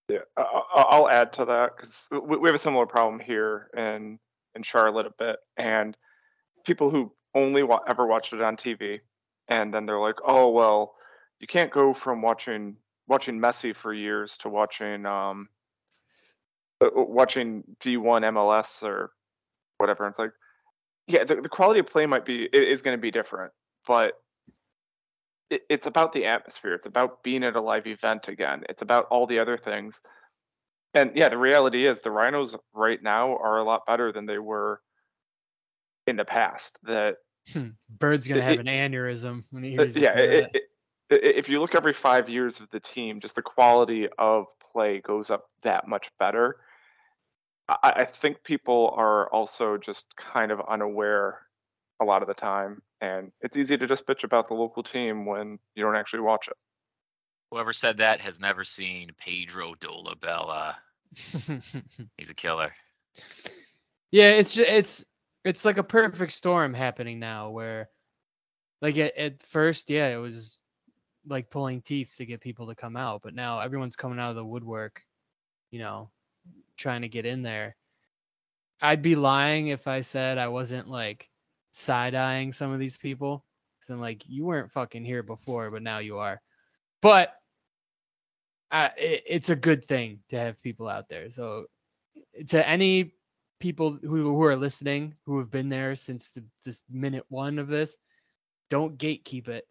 [0.10, 4.20] Yeah, I'll add to that because we we have a similar problem here in
[4.56, 5.98] in Charlotte a bit, and
[6.65, 9.02] people who only wa- ever watched it on TV,
[9.50, 10.96] and then they're like, "Oh well,
[11.39, 15.50] you can't go from watching watching Messi for years to watching um
[16.80, 19.12] uh, watching D1 MLS or
[19.78, 20.32] whatever." And it's like,
[21.08, 23.52] yeah, the, the quality of play might be it is going to be different,
[23.88, 24.13] but
[25.50, 26.74] it, it's about the atmosphere.
[26.74, 28.63] It's about being at a live event again.
[28.70, 30.02] It's about all the other things.
[30.93, 34.39] And yeah, the reality is the Rhinos right now are a lot better than they
[34.39, 34.82] were
[36.08, 36.78] in the past.
[36.84, 37.17] That
[37.89, 40.56] Bird's going to It- have an aneurysm when he uh, hears yeah, it, that.
[40.56, 40.63] it,
[41.12, 45.00] i- if you look every five years of the team, just the quality of play
[45.00, 46.58] goes up that much better.
[47.70, 51.42] I, I think people are also just kind of unaware
[52.02, 55.26] a lot of the time, and it's easy to just bitch about the local team
[55.26, 56.56] when you don't actually watch it.
[57.52, 60.76] Whoever said that has never seen Pedro Dolabella.
[62.18, 62.74] He's a killer.
[64.12, 65.06] yeah, it's ju- it's
[65.46, 67.90] it's like a perfect storm happening now where
[68.82, 70.60] like at, at first, yeah, it was
[71.26, 74.36] like pulling teeth to get people to come out, but now everyone's coming out of
[74.36, 75.02] the woodwork,
[75.72, 76.10] you know,
[76.78, 77.76] trying to get in there.
[78.82, 81.30] I'd be lying if I said I wasn't like
[81.72, 83.44] side eyeing some of these people.
[83.82, 86.42] Cause I'm like, you weren't fucking here before, but now you are.
[87.02, 87.34] But
[88.72, 91.30] uh, it, it's a good thing to have people out there.
[91.30, 91.66] So
[92.50, 93.14] to any
[93.60, 97.68] people who, who are listening who have been there since the this minute one of
[97.68, 97.98] this,
[98.70, 99.68] don't gatekeep it.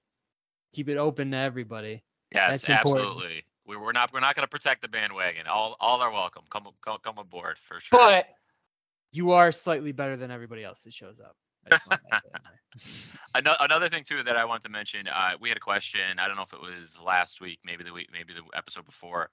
[0.72, 2.02] Keep it open to everybody.
[2.34, 3.44] Yes, That's important.
[3.66, 5.46] We, we're not we're not going to protect the bandwagon.
[5.46, 6.42] All all are welcome.
[6.50, 7.98] Come come come aboard for sure.
[7.98, 8.26] But
[9.12, 11.36] you are slightly better than everybody else that shows up.
[11.66, 12.60] I just wanna add that in there.
[13.34, 16.18] Ano- another thing too that I want to mention, uh, we had a question.
[16.18, 19.30] I don't know if it was last week, maybe the week, maybe the episode before,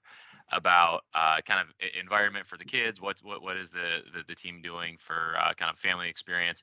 [0.52, 1.66] about uh, kind of
[1.98, 3.00] environment for the kids.
[3.00, 6.62] What's what what is the the, the team doing for uh, kind of family experience?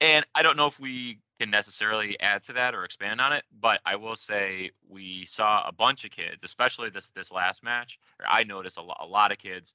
[0.00, 3.44] And I don't know if we can necessarily add to that or expand on it,
[3.60, 7.98] but I will say we saw a bunch of kids, especially this this last match.
[8.26, 9.74] I noticed a, lo- a lot of kids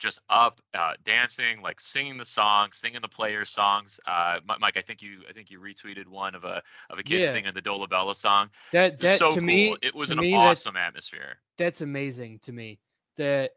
[0.00, 4.00] just up uh, dancing, like singing the songs, singing the players' songs.
[4.06, 7.20] Uh, Mike, I think you I think you retweeted one of a of a kid
[7.20, 7.32] Yeah.
[7.32, 8.50] singing the Dolabella song.
[8.72, 9.46] That that so to cool.
[9.46, 11.36] me, it was an me, awesome atmosphere.
[11.58, 12.80] that's amazing to me
[13.16, 13.52] that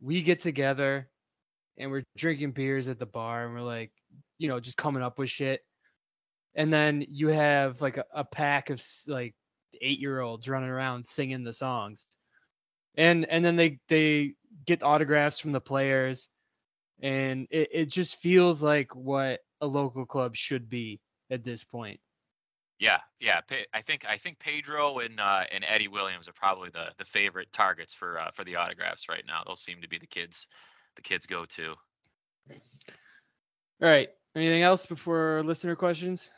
[0.00, 1.08] we get together
[1.76, 3.90] and we're drinking beers at the bar and we're like,
[4.42, 5.60] you know, just coming up with shit.
[6.54, 9.34] And then you have like a, a pack of like
[9.80, 12.06] eight year olds running around singing the songs.
[12.96, 14.34] And and then they they
[14.66, 16.28] get autographs from the players
[17.00, 21.00] and it, it just feels like what a local club should be
[21.30, 22.00] at this point.
[22.78, 23.40] Yeah, yeah.
[23.72, 27.52] I think I think Pedro and uh, and Eddie Williams are probably the the favorite
[27.52, 29.42] targets for uh, for the autographs right now.
[29.46, 30.48] Those seem to be the kids
[30.96, 31.74] the kids go to.
[33.80, 34.08] All right.
[34.34, 36.30] Anything else before listener questions?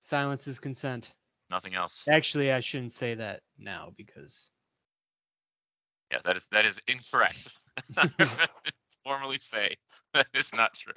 [0.00, 1.14] Silence is consent.
[1.50, 2.06] Nothing else.
[2.10, 4.50] Actually, I shouldn't say that now because
[6.10, 7.54] Yeah, that is that is incorrect.
[9.04, 9.76] Formally say
[10.14, 10.92] that is not true.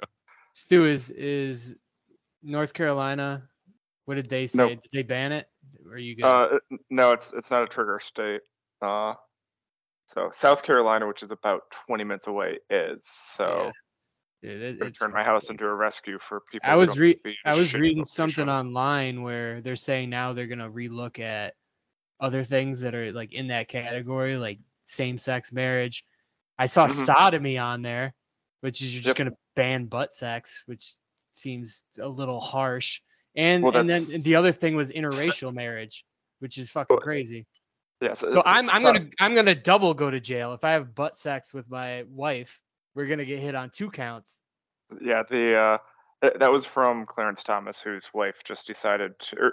[0.52, 1.76] Stu is is
[2.42, 3.48] North Carolina
[4.04, 4.58] What did they say?
[4.58, 4.82] Nope.
[4.82, 5.48] Did they ban it?
[5.86, 6.24] Or are you good?
[6.24, 6.58] Uh,
[6.90, 8.40] no, it's it's not a trigger state.
[8.82, 9.14] Uh,
[10.06, 13.06] so South Carolina, which is about 20 minutes away, is.
[13.06, 13.72] So
[14.42, 16.68] Dude, it- turn my house into a rescue for people.
[16.68, 21.20] I was re- I was reading something online where they're saying now they're gonna relook
[21.20, 21.54] at
[22.20, 26.04] other things that are like in that category, like same-sex marriage.
[26.58, 26.90] I saw Mhm.
[27.06, 28.14] sodomy on there,
[28.60, 29.26] which is you're just Yep.
[29.28, 30.94] gonna ban butt sex, which
[31.30, 33.00] seems a little harsh.
[33.36, 36.04] And Well, and then the other thing was interracial marriage,
[36.40, 37.46] which is fucking crazy.
[38.00, 38.20] Yes.
[38.20, 41.16] So it's- I'm I'm gonna I'm gonna double go to jail if I have butt
[41.16, 42.60] sex with my wife.
[42.94, 44.40] We're gonna get hit on two counts.
[45.00, 45.78] Yeah, the uh,
[46.22, 49.52] th- that was from Clarence Thomas, whose wife just decided to, or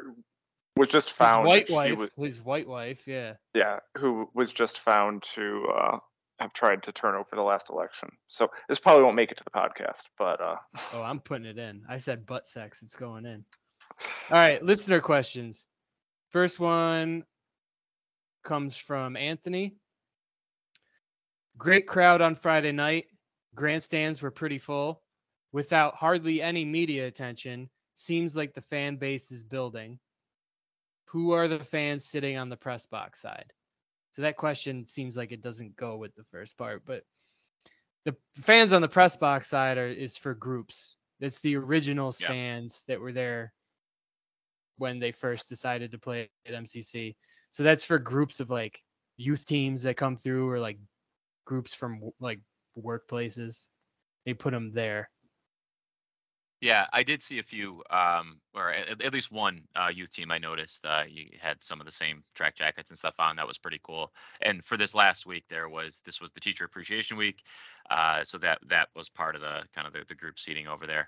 [0.75, 1.45] was just found.
[1.45, 3.33] that white wife, was- his white wife, yeah.
[3.53, 5.97] yeah, who was just found to uh,
[6.39, 8.09] have tried to turn over the last election.
[8.27, 10.55] So this probably won't make it to the podcast, but uh,
[10.93, 11.83] Oh, I'm putting it in.
[11.87, 12.81] I said butt sex.
[12.81, 13.43] It's going in.
[14.29, 15.67] All right, listener questions.
[16.29, 17.23] First one
[18.43, 19.75] comes from Anthony.
[21.57, 23.05] Great crowd on Friday night.
[23.55, 25.01] Grandstands were pretty full.
[25.51, 29.99] Without hardly any media attention, seems like the fan base is building.
[31.05, 33.51] Who are the fans sitting on the press box side?
[34.11, 37.03] So that question seems like it doesn't go with the first part, but
[38.05, 40.97] the fans on the press box side are is for groups.
[41.19, 42.27] It's the original Yeah.
[42.27, 43.53] stands that were there
[44.77, 47.15] when they first decided to play at MCC.
[47.51, 48.79] So that's for groups of like
[49.17, 50.79] youth teams that come through or like
[51.45, 52.39] groups from like
[52.81, 53.67] workplaces.
[54.25, 55.09] They put them there.
[56.61, 60.29] Yeah, I did see a few, um, or at, at least one uh, youth team
[60.29, 60.85] I noticed.
[60.85, 63.37] Uh, you had some of the same track jackets and stuff on.
[63.37, 64.11] That was pretty cool.
[64.41, 67.41] And for this last week, there was this was the Teacher Appreciation Week,
[67.89, 70.85] uh, so that that was part of the kind of the, the group seating over
[70.85, 71.07] there.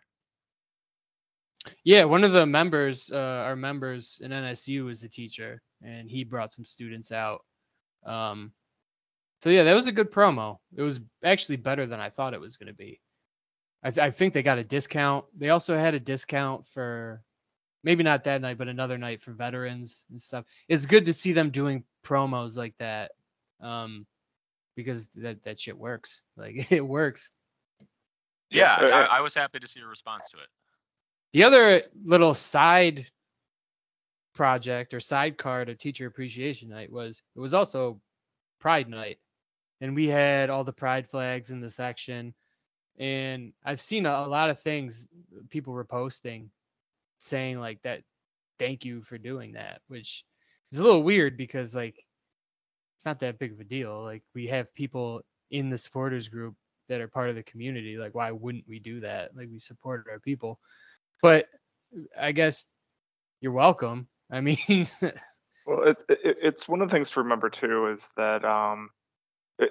[1.83, 6.23] Yeah, one of the members, uh, our members in NSU is a teacher, and he
[6.23, 7.43] brought some students out.
[8.05, 8.53] Um,
[9.41, 10.57] so yeah, that was a good promo.
[10.75, 12.99] It was actually better than I thought it was going to be.
[13.83, 15.25] I, th- I think they got a discount.
[15.35, 17.23] They also had a discount for
[17.83, 20.45] maybe not that night, but another night for veterans and stuff.
[20.67, 23.11] It's good to see them doing promos like that,
[23.59, 24.05] um,
[24.75, 26.21] because that that shit works.
[26.37, 27.31] Like it works.
[28.49, 30.47] Yeah, Yeah, I, uh, I was happy to see a response to it.
[31.33, 33.07] The other little side
[34.33, 37.99] project or sidecar to Teacher Appreciation Night was it was also
[38.59, 39.17] Pride Night,
[39.81, 42.33] and we had all the Pride flags in the section.
[42.97, 45.07] And I've seen a, a lot of things
[45.49, 46.51] people were posting
[47.19, 48.03] saying like that,
[48.59, 50.23] thank you for doing that, which
[50.71, 51.95] is a little weird because like
[52.95, 54.03] it's not that big of a deal.
[54.03, 56.55] Like we have people in the supporters group
[56.87, 57.97] that are part of the community.
[57.97, 59.35] Like why wouldn't we do that?
[59.35, 60.59] Like we support our people
[61.21, 61.47] but
[62.19, 62.65] I guess
[63.39, 64.07] you're welcome.
[64.31, 64.57] I mean,
[65.67, 68.89] Well, it's it, it's one of the things to remember too is that um,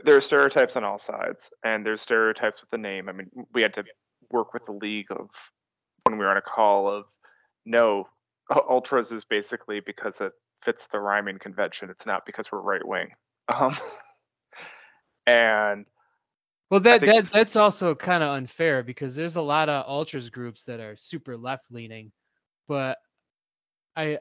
[0.04, 3.08] there are stereotypes on all sides, and there's stereotypes with the name.
[3.08, 3.84] I mean, we had to
[4.30, 5.28] work with the league of
[6.04, 7.04] when we were on a call of
[7.66, 8.08] no,
[8.68, 11.90] ultras is basically because it fits the rhyming convention.
[11.90, 13.08] It's not because we're right wing.
[13.48, 13.74] Um,
[15.26, 15.86] and
[16.70, 20.64] well, that that that's also kind of unfair because there's a lot of ultras groups
[20.66, 22.12] that are super left leaning,
[22.68, 22.98] but
[23.96, 24.18] I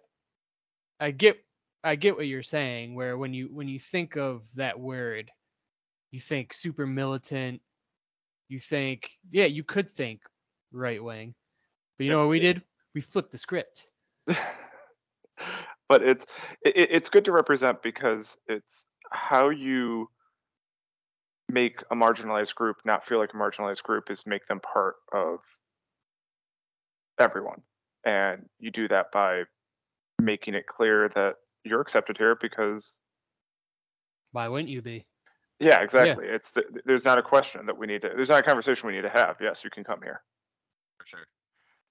[1.00, 1.38] I get
[1.84, 2.96] I get what you're saying.
[2.96, 5.30] Where when you when you think of that word,
[6.12, 7.62] you think super militant.
[8.48, 10.21] You think yeah, you could think
[10.71, 11.36] right wing,
[11.98, 12.62] but you know what we did?
[12.96, 13.88] We flipped the script.
[14.27, 16.25] but it's
[16.63, 20.10] it, it's good to represent because it's how you
[21.50, 25.40] make a marginalized group not feel like a marginalized group is make them part of
[27.19, 27.62] everyone
[28.06, 29.44] and you do that by
[30.21, 33.00] making it clear that you're accepted here because
[34.31, 35.08] Why wouldn't you be?
[35.60, 38.44] Yeah exactly it's the, there's not a question that we need to there's not a
[38.44, 40.22] conversation we need to have yes you can come here
[41.00, 41.26] for sure.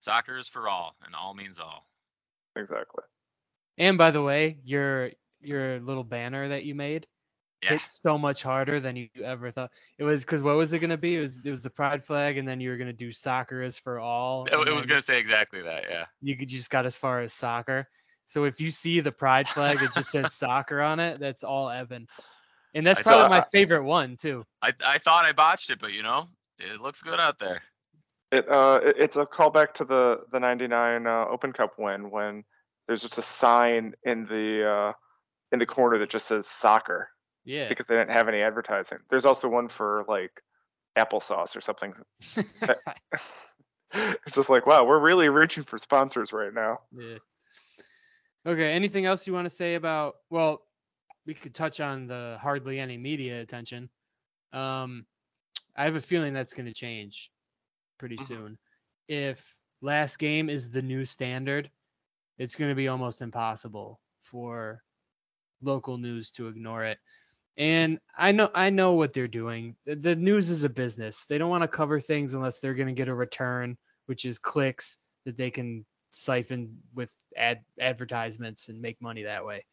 [0.00, 1.86] Soccer is for all, and all means all.
[2.56, 3.02] exactly
[3.78, 5.10] And by the way, your
[5.40, 7.06] your little banner that you made
[7.62, 9.72] Yeah, hit so much harder than you ever thought.
[9.98, 11.16] It was because what was it gonna be?
[11.16, 13.78] It was it was the pride flag, and then you were gonna do soccer is
[13.78, 14.46] for all.
[14.46, 15.84] it, it was gonna say exactly that.
[15.88, 17.88] Yeah, You could just got as far as soccer.
[18.24, 21.70] So if you see the pride flag it just says soccer on it, that's all
[21.70, 22.06] Evan.
[22.74, 24.44] And that's I probably saw- my favorite one too.
[24.62, 26.26] I I thought I botched it, but you know,
[26.58, 27.62] it looks good out there.
[28.30, 32.44] It uh, it- it's a callback to the the '99 uh, Open Cup win when
[32.86, 34.92] there's just a sign in the uh,
[35.52, 37.08] in the corner that just says soccer
[37.44, 37.68] Yeah.
[37.68, 38.98] because they didn't have any advertising.
[39.10, 40.42] There's also one for like
[40.98, 41.94] applesauce or something.
[43.94, 46.80] it's just like wow, we're really reaching for sponsors right now.
[46.92, 47.16] yeah.
[48.46, 48.72] Okay.
[48.72, 50.14] Anything else you want to say about?
[50.30, 50.62] Well,
[51.28, 53.90] we could touch on the hardly any media attention.
[54.52, 55.06] Um,
[55.76, 57.32] I have a feeling that's going to change
[57.98, 58.26] pretty Mhm.
[58.28, 58.58] soon.
[59.08, 61.70] If last game is the new standard,
[62.38, 64.84] it's going to be almost impossible for
[65.62, 66.98] local news to ignore it.
[67.58, 69.76] And I know I know what they're doing.
[69.86, 71.26] The, the news is a business.
[71.26, 74.38] They don't want to cover things unless they're going to get a return, which is
[74.38, 79.64] clicks that they can siphon with ad advertisements and make money that way.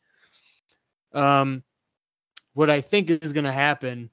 [1.15, 1.63] Um,
[2.53, 4.09] what I think is going to happen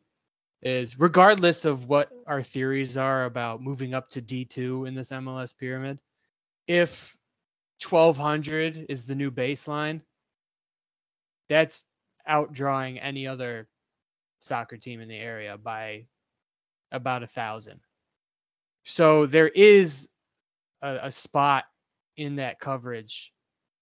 [0.62, 5.57] is, regardless of what our theories are about moving up to D2 in this MLS
[5.57, 5.98] pyramid,
[6.68, 7.16] if
[7.86, 10.00] 1200 is the new baseline,
[11.48, 11.84] that's
[12.28, 13.68] outdrawing any other
[14.40, 16.05] soccer team in the area by
[16.92, 17.80] about a thousand.
[18.84, 20.09] So there is
[20.82, 21.64] a, a spot
[22.16, 23.32] in that coverage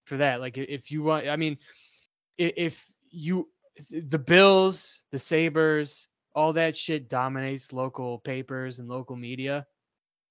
[0.05, 0.39] for that.
[0.39, 1.57] Like if you want, I mean,
[2.37, 3.47] if you
[3.89, 9.65] the Bills, the Sabres, all that shit dominates local papers and local media.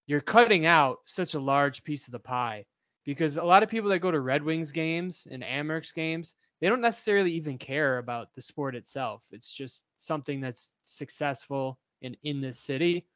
[0.07, 2.65] You're cutting out such a large piece of the pie
[3.05, 6.69] because a lot of people that go to Red Wings games and Amerks games, they
[6.69, 9.25] don't necessarily even care about the sport itself.
[9.31, 13.07] It's just something that's successful in in this city,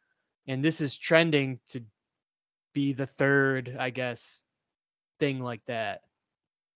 [0.46, 1.82] and this is trending to
[2.74, 4.42] be the third, I guess,
[5.20, 6.02] thing like that.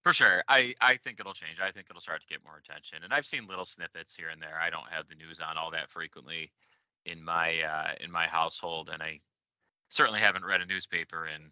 [0.08, 0.42] For sure.
[0.48, 1.58] I, I think it'll change.
[1.62, 3.00] I think it'll start to get more attention.
[3.04, 4.58] And I've seen little snippets here and there.
[4.58, 6.50] I don't have the news on all that frequently
[7.04, 9.20] in my uh, in my household, and I
[9.90, 11.50] certainly haven't read a newspaper in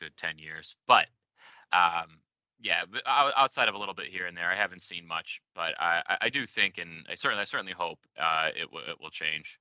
[0.00, 0.74] good ten years.
[0.88, 1.06] But
[1.72, 2.18] um,
[2.60, 5.40] yeah, outside of a little bit here and there, I haven't seen much.
[5.54, 9.00] But I, I- do think, and I certainly I certainly hope uh, it will it
[9.00, 9.60] will change.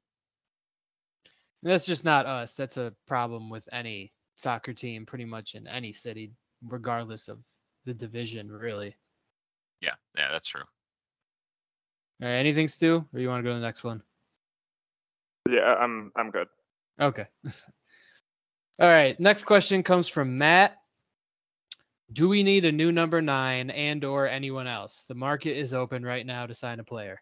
[1.61, 2.55] That's just not us.
[2.55, 6.31] That's a problem with any soccer team, pretty much in any city,
[6.63, 7.37] regardless of
[7.85, 8.95] the division, really.
[9.81, 10.61] Yeah, yeah, that's true.
[12.21, 14.03] All right, anything, Stu, or you want to go to the next one?
[15.49, 16.47] Yeah, I'm I'm good.
[16.99, 17.25] Okay.
[18.79, 19.19] All right.
[19.19, 20.77] Next question comes from Matt.
[22.11, 25.05] Do we need a new number nine and or anyone else?
[25.07, 27.21] The market is open right now to sign a player.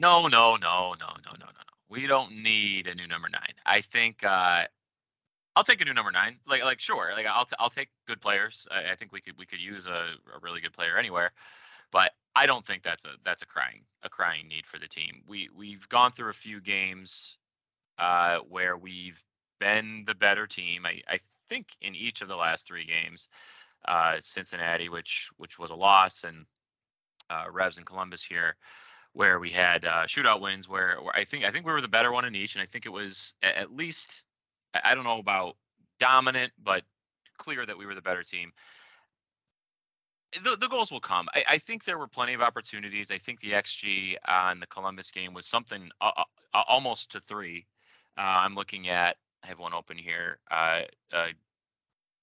[0.00, 1.64] No, no, no, no, no, no, no, no.
[1.88, 3.54] We don't need a new number nine.
[3.64, 4.64] I think uh,
[5.56, 6.38] I'll take a new number nine.
[6.46, 7.12] Like, like sure.
[7.14, 8.66] Like, I'll t- I'll take good players.
[8.70, 9.90] I, I think we could we could use a,
[10.34, 11.32] a really good player anywhere,
[11.92, 15.22] but I don't think that's a that's a crying a crying need for the team.
[15.26, 17.36] We we've gone through a few games
[17.98, 19.22] uh, where we've
[19.60, 20.86] been the better team.
[20.86, 23.28] I I think in each of the last three games,
[23.86, 26.46] uh, Cincinnati, which which was a loss, and
[27.30, 28.56] uh, Revs and Columbus here
[29.12, 31.86] where we had uh, shootout wins where, where I think I think we were the
[31.86, 34.24] better one in each, and I think it was at least
[34.82, 35.56] I don't know about
[35.98, 36.82] dominant, but
[37.38, 38.52] clear that we were the better team.
[40.42, 41.28] The, the goals will come.
[41.34, 43.10] I, I think there were plenty of opportunities.
[43.10, 47.20] I think the XG on the Columbus game was something uh, uh, uh, almost to
[47.20, 47.66] three.
[48.18, 50.38] Uh, I'm looking at I have one open here.
[50.50, 51.28] Uh, uh,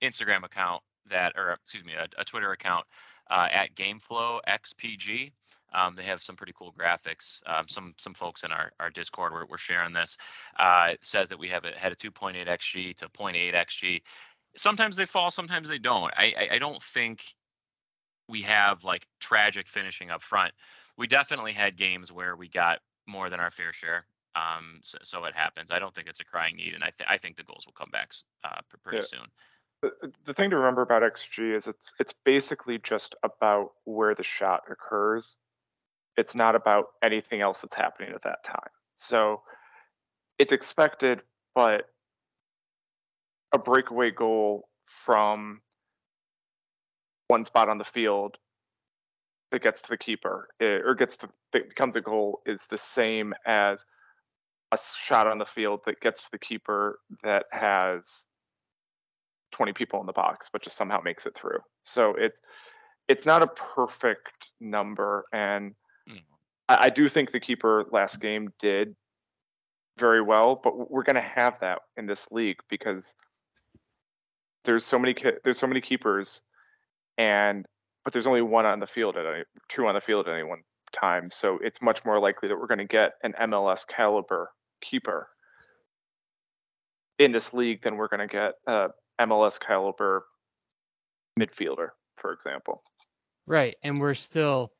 [0.02, 2.86] Instagram account that, or excuse me, a, a Twitter account
[3.30, 5.32] uh, at GameFlow XPG.
[5.74, 7.42] Um, they have some pretty cool graphics.
[7.48, 10.18] Um, some some folks in our, our Discord were, were sharing this.
[10.58, 14.02] Uh, says that we have a, had a 2.8 xg to 0.8 xg.
[14.58, 16.14] Sometimes they fall, sometimes they don't.
[16.16, 17.24] I, I I don't think
[18.28, 20.54] we have like tragic finishing up front.
[20.98, 24.06] We definitely had games where we got more than our fair share.
[24.36, 25.72] Um, so, so it happens.
[25.72, 27.74] I don't think it's a crying need, and I th- I think the goals will
[27.74, 28.14] come back
[28.44, 29.04] uh, pretty Yeah.
[29.04, 29.28] soon.
[29.82, 34.24] The, the thing to remember about XG is it's it's basically just about where the
[34.24, 35.38] shot occurs.
[36.18, 38.70] It's not about anything else that's happening at that time.
[38.98, 39.42] So
[40.38, 41.22] it's expected,
[41.56, 41.84] but
[43.54, 45.62] a breakaway goal from
[47.28, 48.38] one spot on the field
[49.52, 52.78] that gets to the keeper eh, or gets to that becomes a goal is the
[52.78, 53.86] same as
[54.72, 58.26] a shot on the field that gets to the keeper that has
[59.52, 62.40] 20 people in the box but just somehow makes it through so it's
[63.08, 65.74] it's not a perfect number and.
[66.72, 68.96] I, I do think the keeper last game did
[69.98, 73.14] very well but we're going to have that in this league because
[74.64, 76.42] there's so many there's so many keepers
[77.18, 77.66] and
[78.04, 80.44] but there's only one on the field at any two on the field at any
[80.44, 80.62] one
[80.92, 84.50] time so it's much more likely that we're going to get an MLS caliber
[84.82, 85.28] keeper
[87.20, 88.88] in this league than we're going to get a
[89.22, 90.26] MLS caliber
[91.40, 92.82] midfielder for example
[93.48, 93.76] Right.
[93.84, 94.72] And we're still,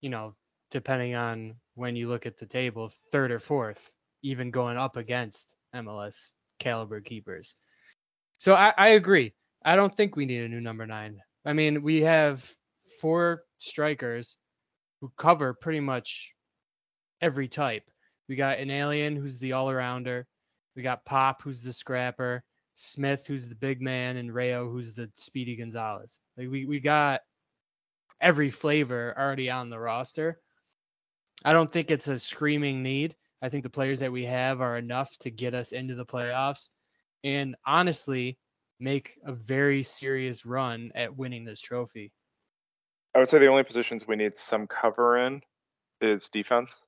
[0.00, 0.34] you know,
[0.70, 3.92] depending on when you look at the table, third or fourth,
[4.22, 7.54] even going up against MLS caliber keepers.
[8.38, 9.34] So I, I agree.
[9.64, 11.20] I don't think we need a new number nine.
[11.44, 12.48] I mean, we have
[13.00, 14.38] four strikers
[15.00, 16.32] who cover pretty much
[17.20, 17.84] every type.
[18.28, 20.24] We got an alien who's the all arounder.
[20.74, 22.42] We got Pop who's the scrapper,
[22.74, 26.20] Smith who's the big man, and Rayo who's the speedy Gonzalez.
[26.36, 27.20] Like we we got
[28.20, 30.40] every flavor already on the roster.
[31.46, 33.14] I don't think it's a screaming need.
[33.40, 36.70] I think the players that we have are enough to get us into the playoffs
[37.22, 38.36] and honestly
[38.80, 42.12] make a very serious run at winning this trophy.
[43.14, 45.40] I would say the only positions we need some cover in
[46.00, 46.84] is defense.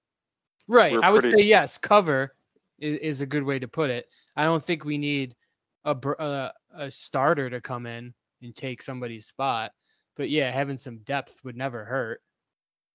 [0.67, 0.93] Right.
[0.93, 2.35] We're I would pretty- say yes, cover
[2.81, 4.07] is, is a good way to put it.
[4.37, 5.37] I don't think we need
[5.85, 9.71] a a, a starter to come in and take somebody's spot.
[10.17, 12.23] But yeah, having some depth would never hurt.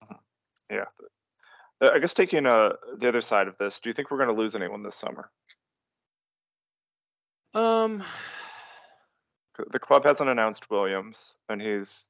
[0.03, 0.75] Mm-hmm.
[0.75, 0.85] Yeah.
[1.83, 4.33] Uh, I guess taking uh, the other side of this, do you think we're going
[4.33, 5.29] to lose anyone this summer?
[7.53, 8.03] Um
[9.71, 12.07] The club hasn't announced Williams, and he's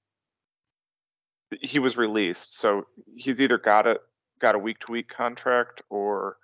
[1.61, 3.99] he was released, so he's either got a
[4.39, 6.37] got a week to week contract or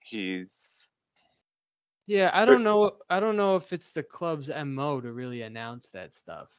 [0.00, 0.88] he's
[2.06, 2.92] Yeah, I don't know.
[3.08, 6.56] I don't know if it's the club's mo to really announce that stuff.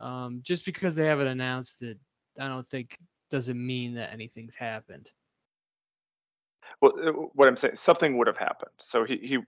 [0.00, 1.98] Um, just because they haven't announced it,
[2.38, 2.98] I don't think
[3.30, 5.10] doesn't mean that anything's happened.
[6.94, 7.08] Well.
[7.08, 8.72] uh, What I'm saying, something would have happened.
[8.78, 9.38] So he he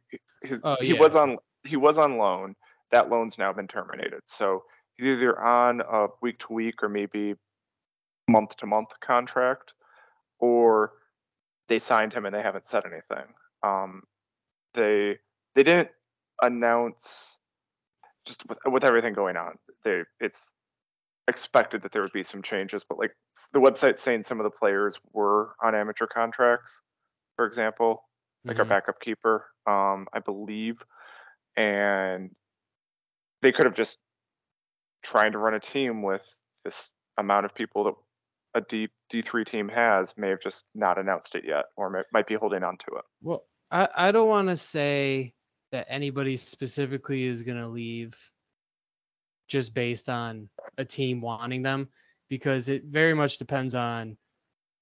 [0.43, 1.01] his, Oh, he yeah.
[1.01, 2.55] was on he was on loan.
[2.93, 4.21] That loan's now been terminated.
[4.27, 4.65] So
[4.97, 7.35] he's either on a week to week or maybe
[8.29, 9.73] month to month contract,
[10.39, 10.93] or
[11.69, 13.27] they signed him and they haven't said anything.
[13.63, 14.03] Um,
[14.75, 15.19] they
[15.55, 15.91] they didn't
[16.43, 17.39] announce
[18.25, 19.59] just with, with everything going on.
[19.85, 20.55] They it's
[21.29, 23.15] expected that there would be some changes, but like
[23.53, 26.81] the website saying some of the players were on amateur contracts,
[27.39, 28.03] for example,
[28.45, 28.69] like our Mhm.
[28.69, 30.83] backup keeper, um, I believe,
[31.57, 32.35] and
[33.43, 34.01] they could have just
[35.03, 36.27] trying to run a team with
[36.65, 37.95] this amount of people that
[38.55, 42.03] a D D three team has may have just not announced it yet, or may,
[42.13, 43.05] might be holding on to it.
[43.23, 45.33] Well, I, I don't want to say
[45.71, 48.19] that anybody specifically is going to leave
[49.47, 51.89] just based on a team wanting them
[52.29, 54.19] because it very much depends on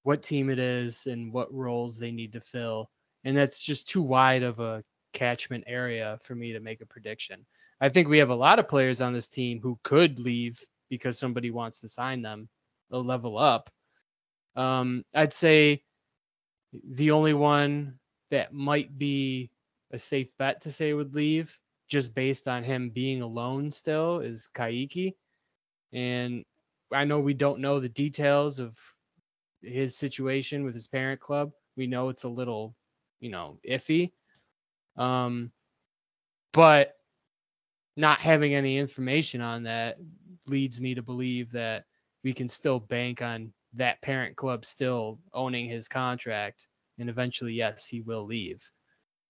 [0.07, 2.89] what team it is and what roles they need to fill.
[3.25, 7.45] And that's just too wide of a catchment area for me to make a prediction.
[7.81, 11.19] I think we have a lot of players on this team who could leave because
[11.19, 12.49] somebody wants to sign them,
[12.89, 13.69] they'll level up.
[14.55, 15.83] Um, I'd say
[16.93, 17.99] the only one
[18.31, 19.51] that might be
[19.91, 24.49] a safe bet to say would leave just based on him being alone still is
[24.55, 25.15] Kaiki.
[25.93, 26.45] And
[26.93, 28.79] I know we don't know the details of
[29.67, 31.53] his situation with his parent club.
[31.77, 32.75] We know it's a little,
[33.21, 34.13] you know, iffy.
[34.97, 35.53] Um,
[36.53, 36.95] but
[37.97, 39.99] not having any information on that
[40.49, 41.85] leads me to believe that
[42.23, 47.87] we can still bank on that parent club still owning his contract and eventually yes
[47.87, 48.71] he will leave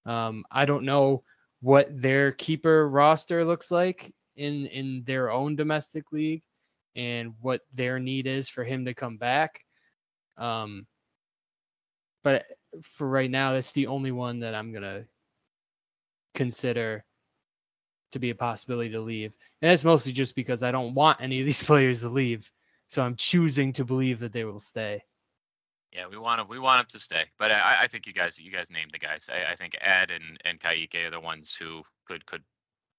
[0.04, 1.22] um, i don't know
[1.60, 6.42] what their keeper roster looks like in in their own domestic league
[6.94, 9.65] and what their need is for him to come back
[10.38, 10.86] um,
[12.22, 12.44] but
[12.82, 15.04] for right now that's the only one that i'm gonna
[16.34, 17.04] consider
[18.12, 19.32] to be a possibility to leave
[19.62, 22.50] and that's mostly just because i don't want any of these players to leave
[22.86, 25.02] so i'm choosing to believe that they will stay
[25.92, 26.48] Yeah, we want him.
[26.48, 27.24] We want him to stay.
[27.38, 29.28] But I, I think you guys, you guys named the guys.
[29.32, 32.42] I, I think Ed and and Kaike are the ones who could could,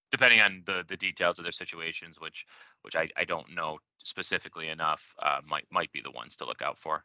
[0.09, 2.45] depending on the the details of their situations, which
[2.81, 6.61] which I, I don't know specifically enough, uh, might might be the ones to look
[6.61, 7.03] out for.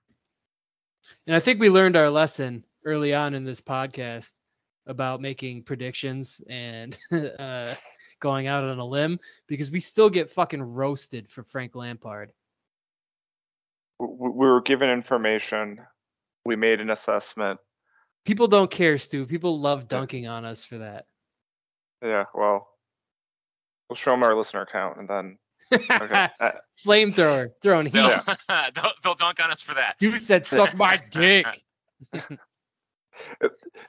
[1.27, 4.33] And I think we learned our lesson early on in this podcast
[4.87, 6.97] about making predictions and
[7.39, 7.75] uh,
[8.21, 12.33] going out on a limb because we still get fucking roasted for Frank Lampard.
[13.99, 15.79] We were given information,
[16.45, 17.61] we made an assessment.
[18.25, 19.27] People don't care, Stu.
[19.27, 21.07] People love dunking on us for that.
[22.03, 22.69] Yeah, well,
[23.89, 25.39] we'll show them our listener count and then.
[25.73, 26.29] Okay.
[26.41, 26.51] uh,
[26.85, 27.93] Flamethrower throwing heat.
[27.93, 28.21] They'll,
[28.75, 29.93] they'll, they'll dunk on us for that.
[29.93, 31.47] Stu said, "Suck my dick."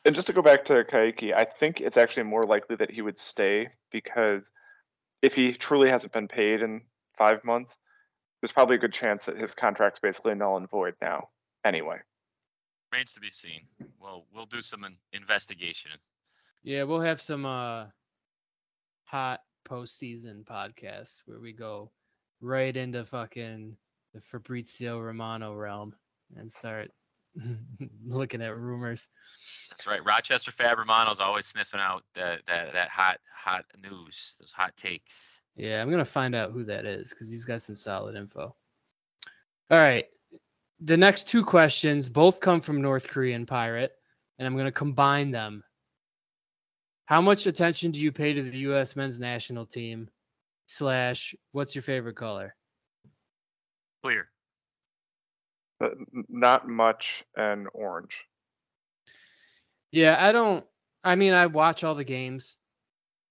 [0.05, 3.01] And just to go back to Kaiki, I think it's actually more likely that he
[3.01, 4.51] would stay because
[5.21, 6.81] if he truly hasn't been paid in
[7.17, 7.77] five months,
[8.41, 11.29] there's probably a good chance that his contract's basically null and void now.
[11.65, 11.99] Anyway,
[12.93, 13.61] Remains to be seen.
[13.99, 15.91] We'll we'll do some investigation.
[16.61, 17.87] Yeah, we'll have some uh
[19.05, 21.91] hot postseason podcast where we go
[22.41, 23.75] right into fucking
[24.13, 25.95] the Fabrizio Romano realm
[26.35, 26.91] and start
[28.05, 29.07] looking at rumors.
[29.69, 30.03] That's right.
[30.05, 35.39] Rochester Fab Romano's always sniffing out that that that hot hot news, those hot takes.
[35.55, 38.55] Yeah, I'm gonna find out who that is because he's got some solid info.
[39.71, 40.05] All right.
[40.79, 43.93] The next two questions both come from North Korean Pirate,
[44.37, 45.63] and I'm gonna combine them.
[47.05, 50.09] How much attention do you pay to the US men's national team?
[50.65, 52.55] Slash, what's your favorite color?
[54.03, 54.29] Clear.
[55.83, 55.89] Uh,
[56.29, 58.21] Not much and orange.
[59.91, 60.65] Yeah, I don't.
[61.03, 62.57] I mean, I watch all the games.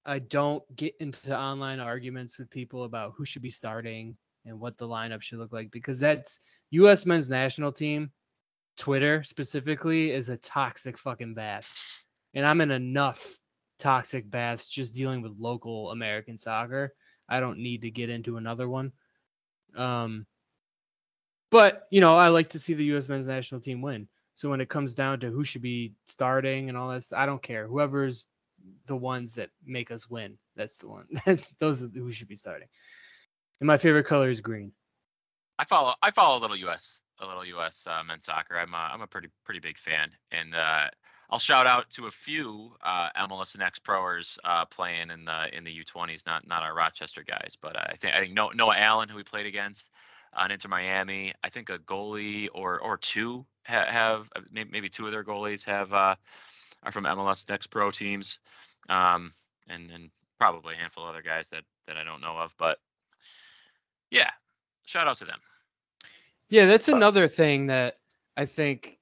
[0.05, 4.77] I don't get into online arguments with people about who should be starting and what
[4.77, 6.41] the lineup should look like because that's
[6.73, 7.07] U.S.
[7.07, 8.11] men's national team.
[8.77, 12.05] Twitter specifically is a toxic fucking bath,
[12.35, 13.39] and I'm in enough
[13.83, 16.95] toxic baths just dealing with local American soccer.
[17.29, 18.93] I don't need to get into another one.
[19.77, 20.25] Um,
[21.51, 23.09] but you know, I like to see the U.S.
[23.09, 24.07] men's national team win.
[24.35, 27.43] So when it comes down to who should be starting and all that, I don't
[27.43, 27.67] care.
[27.67, 28.27] Whoever's
[28.87, 31.07] the ones that make us win, that's the one.
[31.59, 32.69] Those are who should be starting.
[33.61, 34.73] And my favorite color is green.
[35.59, 38.59] I follow I follow a little US a little US uh, men's soccer.
[38.59, 40.89] I'm a, I'm a pretty pretty big fan, and uh,
[41.33, 45.49] I'll shout out to a few uh, MLS and X Proers uh, playing in the
[45.57, 46.27] in the U20s.
[46.27, 49.17] Not not our Rochester guys, but uh, I think I think Noah, Noah Allen, who
[49.17, 49.91] we played against
[50.35, 51.33] on Inter Miami.
[51.43, 55.65] I think a goalie or or two ha- have uh, maybe two of their goalies
[55.65, 56.15] have uh,
[56.83, 58.39] are from MLS Next Pro teams,
[58.91, 59.33] um,
[59.69, 62.79] and and probably a handful of other guys that that I don't know of, but
[64.11, 64.31] yeah,
[64.85, 65.39] shout out to them.
[66.51, 67.97] Yeah, that's But- another thing that
[68.37, 68.99] I think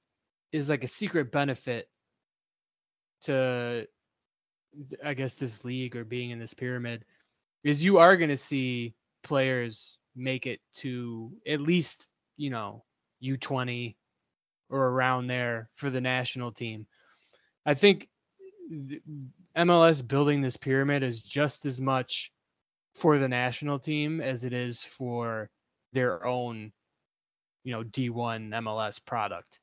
[0.53, 1.89] is like a secret benefit
[3.21, 3.87] to
[5.03, 7.03] I guess this league or being in this pyramid
[7.63, 12.83] is you are going to see players make it to at least, you know,
[13.23, 13.95] U20
[14.69, 16.87] or around there for the national team.
[17.65, 18.07] I think
[19.57, 22.31] MLS building this pyramid is just as much
[22.95, 25.49] for the national team as it is for
[25.93, 26.71] their own
[27.63, 29.59] you know D1 MLS product.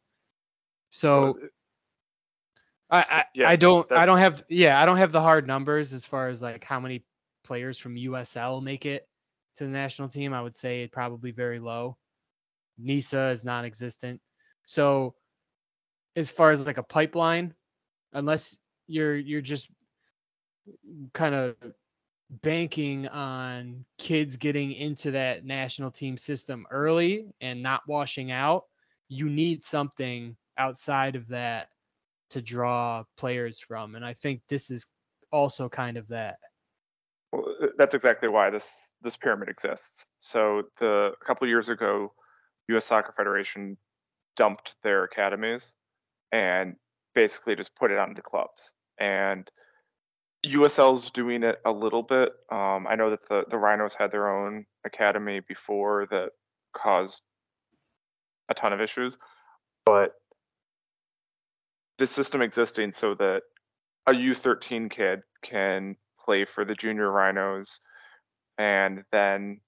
[0.90, 1.38] So
[2.90, 5.92] I I, yeah, I don't I don't have yeah I don't have the hard numbers
[5.92, 7.04] as far as like how many
[7.44, 9.08] players from USL make it
[9.56, 10.32] to the national team.
[10.32, 11.96] I would say it probably very low.
[12.78, 14.20] NISA is non-existent.
[14.66, 15.14] So
[16.16, 17.54] as far as like a pipeline,
[18.12, 19.68] unless you're you're just
[21.12, 21.56] kind of
[22.42, 28.64] banking on kids getting into that national team system early and not washing out,
[29.08, 31.68] you need something outside of that
[32.30, 33.94] to draw players from.
[33.94, 34.86] And I think this is
[35.32, 36.38] also kind of that.
[37.32, 40.06] Well, uh, that's exactly why this this pyramid exists.
[40.18, 42.12] So the a couple years ago,
[42.68, 42.86] U.S.
[42.86, 43.76] Soccer Federation
[44.36, 45.74] dumped their academies
[46.32, 46.76] and
[47.14, 48.72] basically just put it on the clubs.
[48.98, 49.50] And
[50.46, 52.30] USL's doing it a little bit.
[52.50, 56.30] Um, I know that the the Rhinos had their own academy before that
[56.74, 57.22] caused
[58.48, 59.18] a ton of issues,
[59.84, 60.12] but
[61.98, 63.42] this system existing so that
[64.06, 67.80] a U13 kid can play for the junior Rhinos
[68.56, 69.60] and then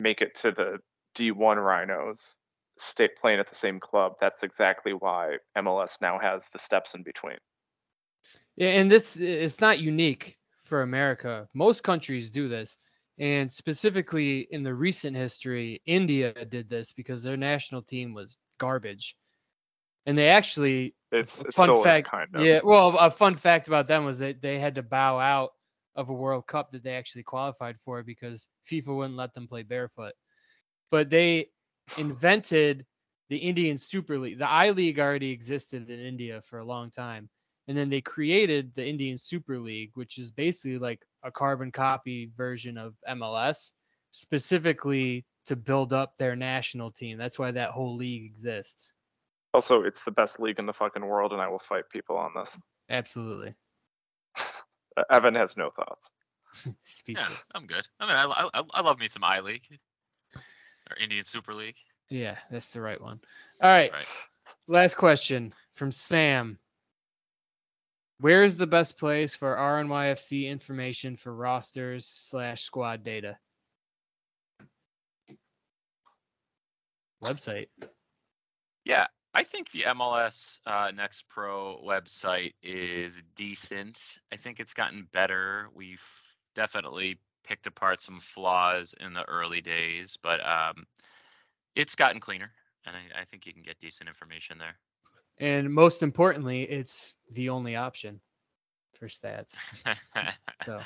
[0.00, 0.78] make it to the
[1.16, 2.36] D1 Rhinos,
[2.78, 4.14] stay playing at the same club.
[4.20, 7.36] That's exactly why MLS now has the steps in between.
[8.56, 11.48] Yeah, and this it's not unique for America.
[11.54, 12.76] Most countries do this.
[13.18, 19.16] And specifically in the recent history, India did this because their national team was garbage.
[20.06, 22.44] And they actually It's, a fun fact, kind of.
[22.44, 25.50] Yeah, well, a fun fact about them was that they had to bow out
[25.96, 29.62] of a World Cup that they actually qualified for because FIFA wouldn't let them play
[29.62, 30.12] barefoot.
[30.90, 31.50] But they
[31.98, 32.84] invented
[33.30, 34.38] the Indian Super League.
[34.38, 37.28] The I League already existed in India for a long time.
[37.66, 42.30] And then they created the Indian Super League, which is basically like a carbon copy
[42.36, 43.72] version of MLS,
[44.10, 47.16] specifically to build up their national team.
[47.16, 48.92] That's why that whole league exists.
[49.54, 52.32] Also, it's the best league in the fucking world, and I will fight people on
[52.34, 52.58] this.
[52.90, 53.54] Absolutely.
[55.12, 56.10] Evan has no thoughts.
[57.08, 57.86] Yeah, I'm good.
[57.98, 59.66] I mean, I, I, I love me some I League
[60.36, 61.76] or Indian Super League.
[62.10, 63.20] Yeah, that's the right one.
[63.60, 63.92] All right.
[63.92, 64.06] Right.
[64.68, 66.58] Last question from Sam.
[68.20, 73.36] Where is the best place for RNYFC information for rosters slash squad data?
[77.22, 77.66] Website.
[78.84, 84.18] Yeah, I think the MLS uh, Next Pro website is decent.
[84.32, 85.68] I think it's gotten better.
[85.74, 86.04] We've
[86.54, 90.86] definitely picked apart some flaws in the early days, but um,
[91.74, 92.52] it's gotten cleaner,
[92.86, 94.76] and I, I think you can get decent information there.
[95.38, 98.20] And most importantly, it's the only option
[98.92, 99.58] for stats.
[100.64, 100.80] So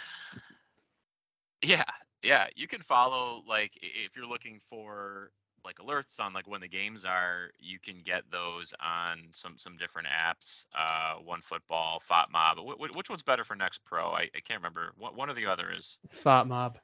[1.62, 1.84] yeah,
[2.22, 5.30] Yeah, you can follow like if you're looking for
[5.64, 9.76] like alerts on like when the games are, you can get those on some some
[9.76, 10.64] different apps.
[10.76, 12.56] Uh, OneFootball, FotMob.
[12.58, 14.10] Wh- wh- which one's better for Next Pro?
[14.10, 14.92] I, I can't remember.
[14.96, 16.76] One one or the other is FotMob.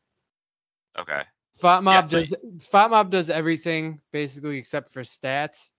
[0.99, 1.23] okay.
[1.63, 5.71] FotMob so- does FotMob does everything basically except for stats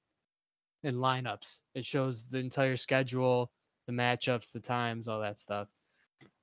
[0.83, 1.59] and lineups.
[1.73, 3.51] It shows the entire schedule,
[3.87, 5.67] the matchups, the times, all that stuff.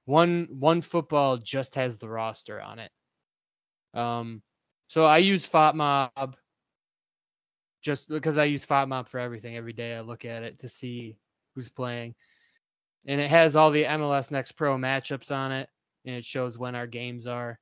[0.05, 2.91] One one football just has the roster on it.
[3.95, 4.43] Um,
[4.89, 6.35] so I use FotMob
[7.83, 9.57] just because I use FotMob for everything.
[9.57, 11.17] Every day I look at it to see
[11.55, 12.15] who's playing,
[13.07, 15.69] and it has all the MLS Next Pro matchups on it,
[16.07, 17.59] and it shows when our games are.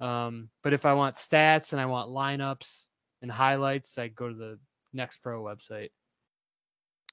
[0.00, 2.88] Um, but if I want stats and I want lineups
[3.22, 4.58] and highlights, I go to the
[4.92, 5.90] Next Pro website.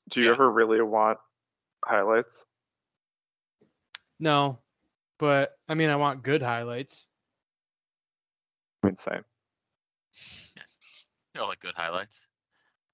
[0.10, 0.34] Do you Yeah.
[0.34, 1.20] ever really want
[1.86, 2.46] highlights?
[4.20, 4.60] No,
[5.20, 7.08] but I mean, I want good highlights.
[8.84, 9.24] I mean, same.
[10.56, 12.26] you know, like good highlights.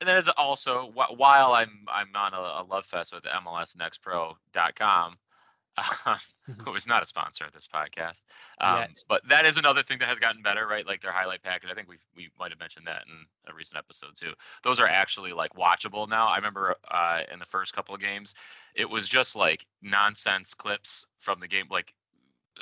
[0.01, 5.17] And then as also while I'm I'm on a, a love fest with MLSNextPro.com,
[5.77, 6.15] uh,
[6.65, 8.23] who is not a sponsor of this podcast,
[8.59, 10.85] um, but that is another thing that has gotten better, right?
[10.85, 11.69] Like their highlight package.
[11.71, 14.33] I think we we might have mentioned that in a recent episode too.
[14.63, 16.27] Those are actually like watchable now.
[16.27, 18.33] I remember uh, in the first couple of games,
[18.75, 21.93] it was just like nonsense clips from the game, like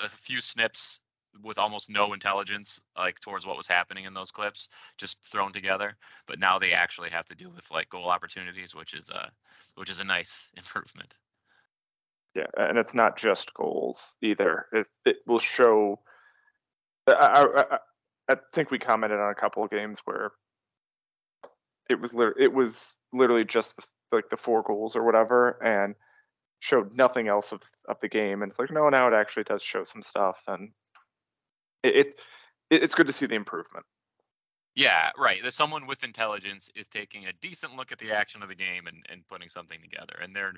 [0.03, 0.99] a few snips
[1.41, 5.95] with almost no intelligence like towards what was happening in those clips just thrown together
[6.27, 9.31] but now they actually have to do with like goal opportunities which is a
[9.75, 11.17] which is a nice improvement
[12.35, 14.67] Yeah, and it's not just goals either.
[14.71, 15.99] It it will show.
[17.07, 17.77] I, I,
[18.31, 20.31] I- think we commented on a couple of games where
[21.89, 25.95] it was lit- it was literally just the, like the four goals or whatever, and
[26.59, 28.41] showed nothing else of, of the game.
[28.41, 30.71] And it's like, no, now it actually does show some stuff, and
[31.83, 32.15] it's
[32.69, 33.85] it, it's good to see the improvement.
[34.75, 38.49] yeah right that someone with intelligence is taking a decent look at the action of
[38.49, 40.53] the game and, and putting something together and they're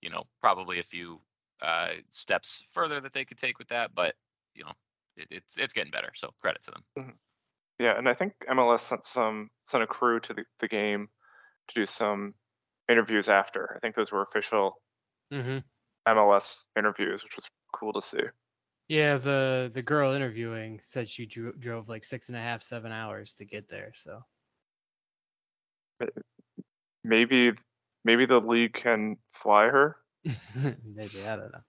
[0.00, 1.20] you know probably a few
[1.62, 4.14] uh, steps further that they could take with that but
[4.54, 4.72] you know
[5.16, 7.14] it, it's it's getting better so credit to them
[7.78, 11.08] Yeah, and I think MLS sent some sent a crew to the, the game
[11.68, 12.34] to do some
[12.88, 13.74] interviews after.
[13.76, 14.80] I think those were official
[15.32, 15.58] Mm-hmm.
[16.08, 18.22] MLS interviews, which was cool to see.
[18.88, 22.92] Yeah, the the girl interviewing said she dro- drove like six and a half, seven
[22.92, 23.92] hours to get there.
[23.94, 24.22] So
[27.04, 27.52] Maybe
[28.04, 29.96] maybe the league can fly her.
[30.24, 31.62] maybe I don't know.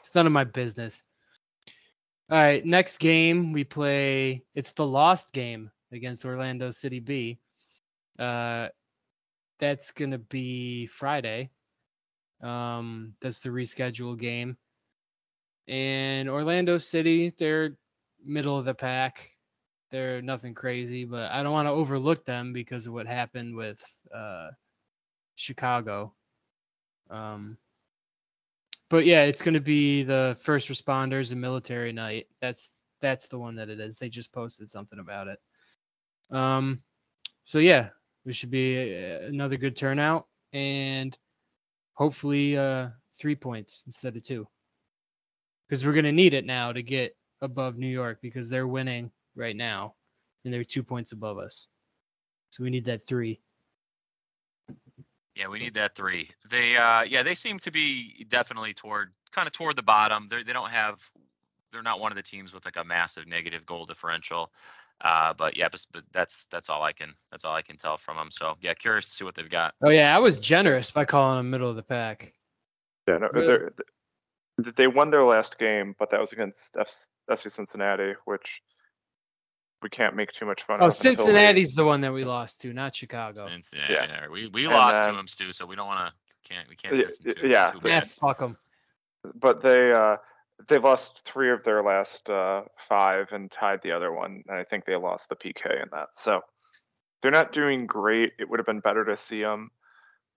[0.00, 1.02] It's none of my business.
[2.30, 4.44] All right, next game we play.
[4.54, 7.38] It's the lost game against Orlando City B.
[8.18, 8.68] Uh,
[9.58, 11.50] that's gonna be Friday.
[12.42, 14.56] Um, that's the rescheduled game.
[15.68, 17.76] And Orlando City, they're
[18.24, 19.30] middle of the pack.
[19.90, 23.82] They're nothing crazy, but I don't want to overlook them because of what happened with
[24.14, 24.50] uh,
[25.34, 26.14] Chicago.
[27.10, 27.58] Um,
[28.88, 32.26] but yeah, it's going to be the first responders and military night.
[32.40, 33.98] That's that's the one that it is.
[33.98, 35.38] They just posted something about it.
[36.30, 36.82] Um,
[37.44, 37.90] so yeah,
[38.24, 41.16] we should be uh, another good turnout and
[41.94, 44.46] hopefully uh, three points instead of two,
[45.72, 49.10] because we're going to need it now to get above New York because they're winning
[49.34, 49.94] right now
[50.44, 51.66] and they're two points above us.
[52.50, 53.40] So we need that three.
[55.34, 56.28] Yeah, we need that three.
[56.50, 60.28] They, uh, yeah, they seem to be definitely toward kind of toward the bottom.
[60.30, 61.00] They they don't have,
[61.70, 64.52] they're not one of the teams with like a massive negative goal differential.
[65.00, 67.96] Uh, but yeah, but, but that's that's all I can that's all I can tell
[67.96, 68.28] from them.
[68.30, 69.72] So yeah, curious to see what they've got.
[69.82, 72.34] Oh yeah, I was generous by calling them middle of the pack.
[73.08, 73.46] Yeah, no, Really?
[73.46, 73.88] they're- th-
[74.58, 78.60] they won their last game, but that was against F- FC Cincinnati, which
[79.82, 80.92] we can't make too much fun Oh, of.
[80.92, 83.48] until they- Cincinnati's the one that we lost to, not Chicago.
[83.48, 84.04] Cincinnati, Yeah.
[84.06, 85.52] yeah, we we And lost to them, Stu.
[85.52, 87.80] So we don't want to can't we can't Yeah, diss them y- too, yeah, too
[87.88, 88.56] Yeah, fuck them.
[89.36, 90.16] but they uh
[90.68, 94.62] they lost three of their last uh five and tied the other one and i
[94.64, 96.40] think they lost the pk in that so
[97.22, 99.70] they're not doing great it would have been better to see them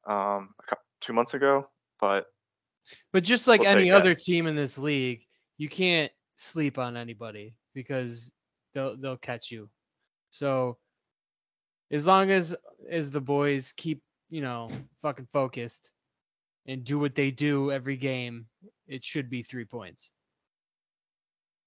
[0.07, 1.67] um a cou- two months ago
[1.99, 2.25] but
[3.13, 3.97] But just like We'll any take that.
[4.01, 5.25] other team in this league,
[5.57, 8.33] you can't sleep on anybody because
[8.73, 9.69] they'll they'll catch you.
[10.31, 10.77] So
[11.91, 12.55] as long as
[12.89, 14.69] as the boys keep, you know,
[15.01, 15.91] fucking focused
[16.65, 18.47] and do what they do every game,
[18.87, 20.11] it should be three points.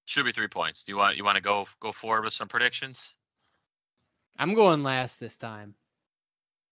[0.06, 0.84] Should be three points.
[0.84, 3.14] Do you want you want to go go forward with some predictions?
[4.38, 5.74] I'm going last this time.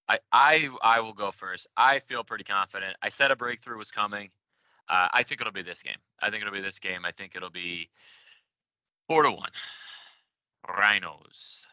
[0.09, 1.66] I, I I will go first.
[1.76, 2.96] I feel pretty confident.
[3.02, 4.30] I said a breakthrough was coming.
[4.88, 5.96] Uh, I think it'll be this game.
[6.20, 7.04] I think it'll be this game.
[7.04, 7.90] I think it'll be
[9.09, 9.50] four to one.
[10.68, 11.66] Rhinos.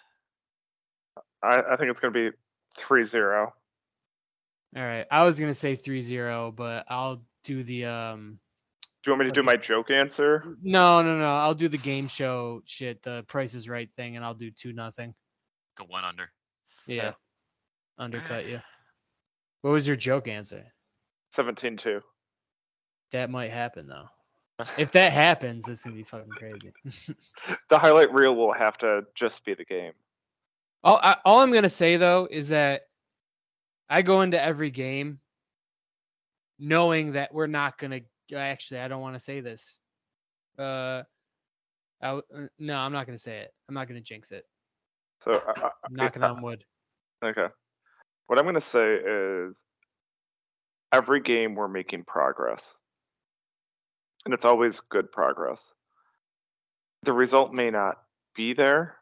[1.43, 2.37] I, I think it's going to be
[2.79, 3.51] 3-0.
[4.75, 5.05] All right.
[5.11, 8.39] I was gonna say 3-0, but I'll do the um.
[9.03, 10.55] Do you want me to do my joke answer?
[10.63, 11.35] No, no, no.
[11.35, 14.73] I'll do the game show shit, the Price is Right thing, and I'll do two
[14.73, 15.13] nothing.
[15.77, 16.31] Go one under.
[16.87, 16.95] Yeah.
[16.95, 17.11] Yeah.
[17.97, 18.59] Undercut you.
[19.61, 20.65] What was your joke answer?
[21.33, 22.01] 17-2.
[23.13, 24.09] That might happen though.
[24.77, 26.73] If that happens, that's gonna be fucking crazy.
[27.69, 29.93] The highlight reel will have to just be the game.
[30.83, 32.81] all, I, all I'm gonna say though is that
[33.89, 35.19] I go into every game
[36.59, 38.01] knowing that we're not gonna.
[38.35, 39.79] Actually, I don't want to say this.
[40.59, 41.03] Uh,
[42.01, 43.53] I w- uh, no, I'm not gonna say it.
[43.69, 44.45] I'm not gonna jinx it.
[45.23, 46.65] So I, I- I'm knocking I- on wood.
[47.23, 47.47] Okay.
[48.33, 49.55] What I'm going to say is
[50.91, 52.75] every game we're making progress.
[54.25, 55.71] And it's always good progress.
[57.03, 57.97] The result may not
[58.35, 58.97] be there,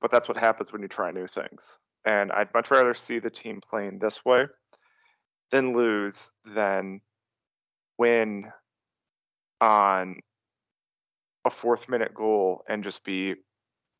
[0.00, 1.80] but that's what happens when you try new things.
[2.04, 4.44] And I'd much rather see the team playing this way
[5.50, 7.00] than lose than
[7.98, 8.52] win
[9.60, 10.20] on
[11.44, 13.34] a fourth minute goal and just be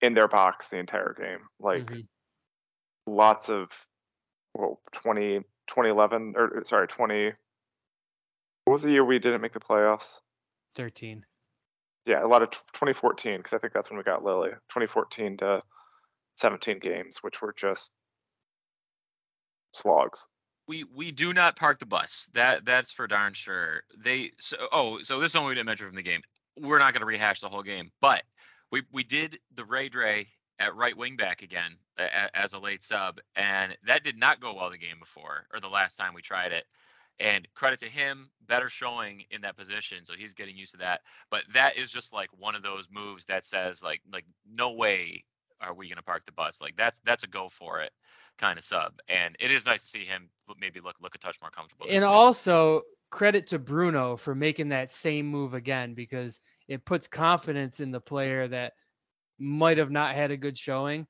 [0.00, 1.48] in their box the entire game.
[1.58, 2.06] Like Mhm.
[3.08, 3.68] lots of
[4.54, 5.38] well 20
[5.68, 7.32] 2011 or uh, sorry 20
[8.64, 10.18] what was the year we didn't make the playoffs
[10.76, 11.24] 13.
[12.06, 15.36] yeah a lot of t- 2014 because i think that's when we got lily 2014
[15.38, 15.62] to
[16.36, 17.92] 17 games which were just
[19.72, 20.26] slogs
[20.66, 22.28] We we do not park the bus.
[22.34, 23.82] That that's for darn sure.
[23.98, 26.22] They so oh so this is one we didn't mention from the game.
[26.56, 28.22] We're not going to rehash the whole game, but
[28.70, 30.26] we we did the Ray Dre
[30.60, 34.54] at right wing back again a, as a late sub, and that did not go
[34.54, 36.64] well the game before or the last time we tried it.
[37.18, 41.00] And credit to him, better showing in that position, so he's getting used to that.
[41.30, 45.24] But that is just like one of those moves that says like like no way
[45.60, 46.60] are we going to park the bus.
[46.60, 47.92] Like that's that's a go for it
[48.38, 51.36] kind of sub, and it is nice to see him maybe look look a touch
[51.42, 51.86] more comfortable.
[51.90, 57.80] And also credit to Bruno for making that same move again because it puts confidence
[57.80, 58.74] in the player that
[59.40, 61.06] might have not had a good showing.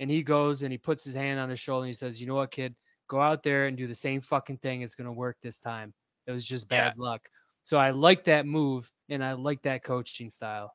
[0.00, 2.26] And he goes and he puts his hand on his shoulder and he says, You
[2.26, 2.74] know what, kid?
[3.08, 4.82] Go out there and do the same fucking thing.
[4.82, 5.94] It's going to work this time.
[6.26, 6.88] It was just Yeah.
[6.88, 7.28] bad luck.
[7.62, 10.74] So I like that move and I like that coaching style.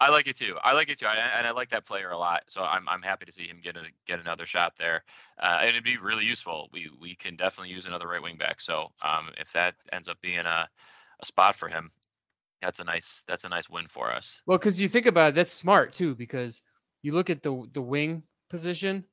[0.00, 0.56] I like it too.
[0.64, 2.44] I like it too, I, and I like that player a lot.
[2.48, 5.04] So I'm I'm happy to see him get a, get another shot there,
[5.38, 6.70] uh, and it'd be really useful.
[6.72, 8.62] We we can definitely use another right wing back.
[8.62, 10.68] So um, if that ends up being a,
[11.20, 11.90] a spot for him,
[12.60, 14.40] that's a nice that's a nice win for us.
[14.46, 16.62] Well, because you think about it, that's smart too, because
[17.02, 19.04] you look at the the wing position.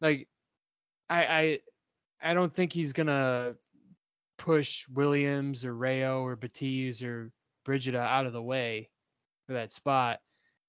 [0.00, 0.28] Like,
[1.08, 1.58] I I
[2.30, 3.54] I don't think he's gonna
[4.38, 7.30] push Williams or Rayo or Batiz or
[7.64, 8.90] Brigida out of the way
[9.46, 10.20] for that spot.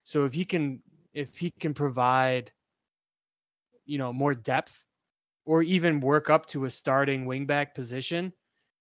[0.04, 0.82] So if he can
[1.14, 2.52] if he can provide,
[3.86, 4.86] you know, more depth
[5.46, 8.34] or even work up to a starting wingback position,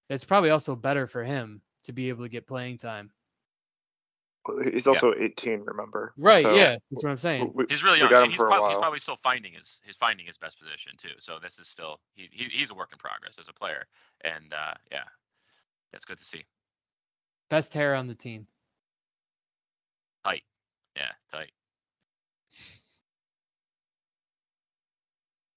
[0.09, 3.11] that's probably also better for him to be able to get playing time.
[4.73, 6.43] he's also 18 remember Right.
[6.43, 6.77] So yeah.
[6.91, 7.51] That's what I'm saying.
[7.55, 8.11] we, He's really we young.
[8.11, 10.59] got him he's, for a prob- he's probably still finding his his finding his best
[10.61, 11.15] position too.
[11.19, 13.87] So this is still he's he, he's a work in progress as a player,
[14.23, 15.05] and uh, yeah,
[15.93, 16.45] that's good to see.
[17.51, 18.47] Best hair on the team.
[20.25, 20.43] Tight,
[20.97, 21.51] yeah, tight.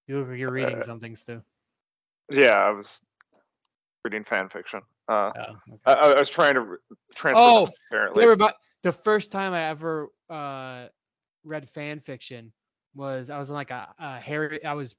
[0.08, 1.42] You look like you're reading Uh, something, Stu.
[2.30, 3.00] yeah i was
[4.06, 4.82] reading fan fiction
[5.12, 5.78] uh Oh, okay.
[5.86, 6.78] I, I was trying to
[7.16, 10.88] transfer Oh, them, apparently about the first time I ever uh,
[11.44, 12.52] read fan fiction
[12.96, 14.64] was I was in like a, a Harry.
[14.66, 14.96] I was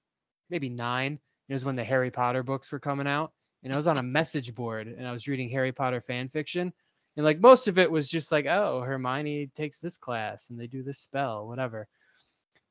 [0.51, 1.19] maybe nine.
[1.49, 3.33] It was when the Harry Potter books were coming out,
[3.63, 6.73] and I was on a message board and I was reading Harry Potter fan fiction,
[7.17, 10.67] and like most of it was just like, oh, Hermione takes this class and they
[10.67, 11.89] do this spell, whatever.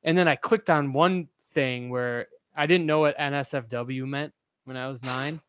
[0.04, 4.34] And then I clicked on one thing where I didn't know what NSFW meant
[4.66, 5.40] when I was nine,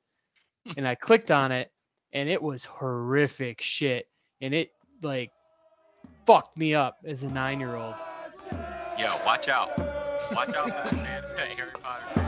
[0.76, 1.70] and I clicked on it,
[2.12, 4.08] and it was horrific shit,
[4.40, 5.30] and it like
[6.26, 7.94] fucked me up as a nine year old.
[8.98, 9.76] Yo, watch out.
[10.32, 11.24] Watch out for this man.
[11.36, 12.21] Harry Potter.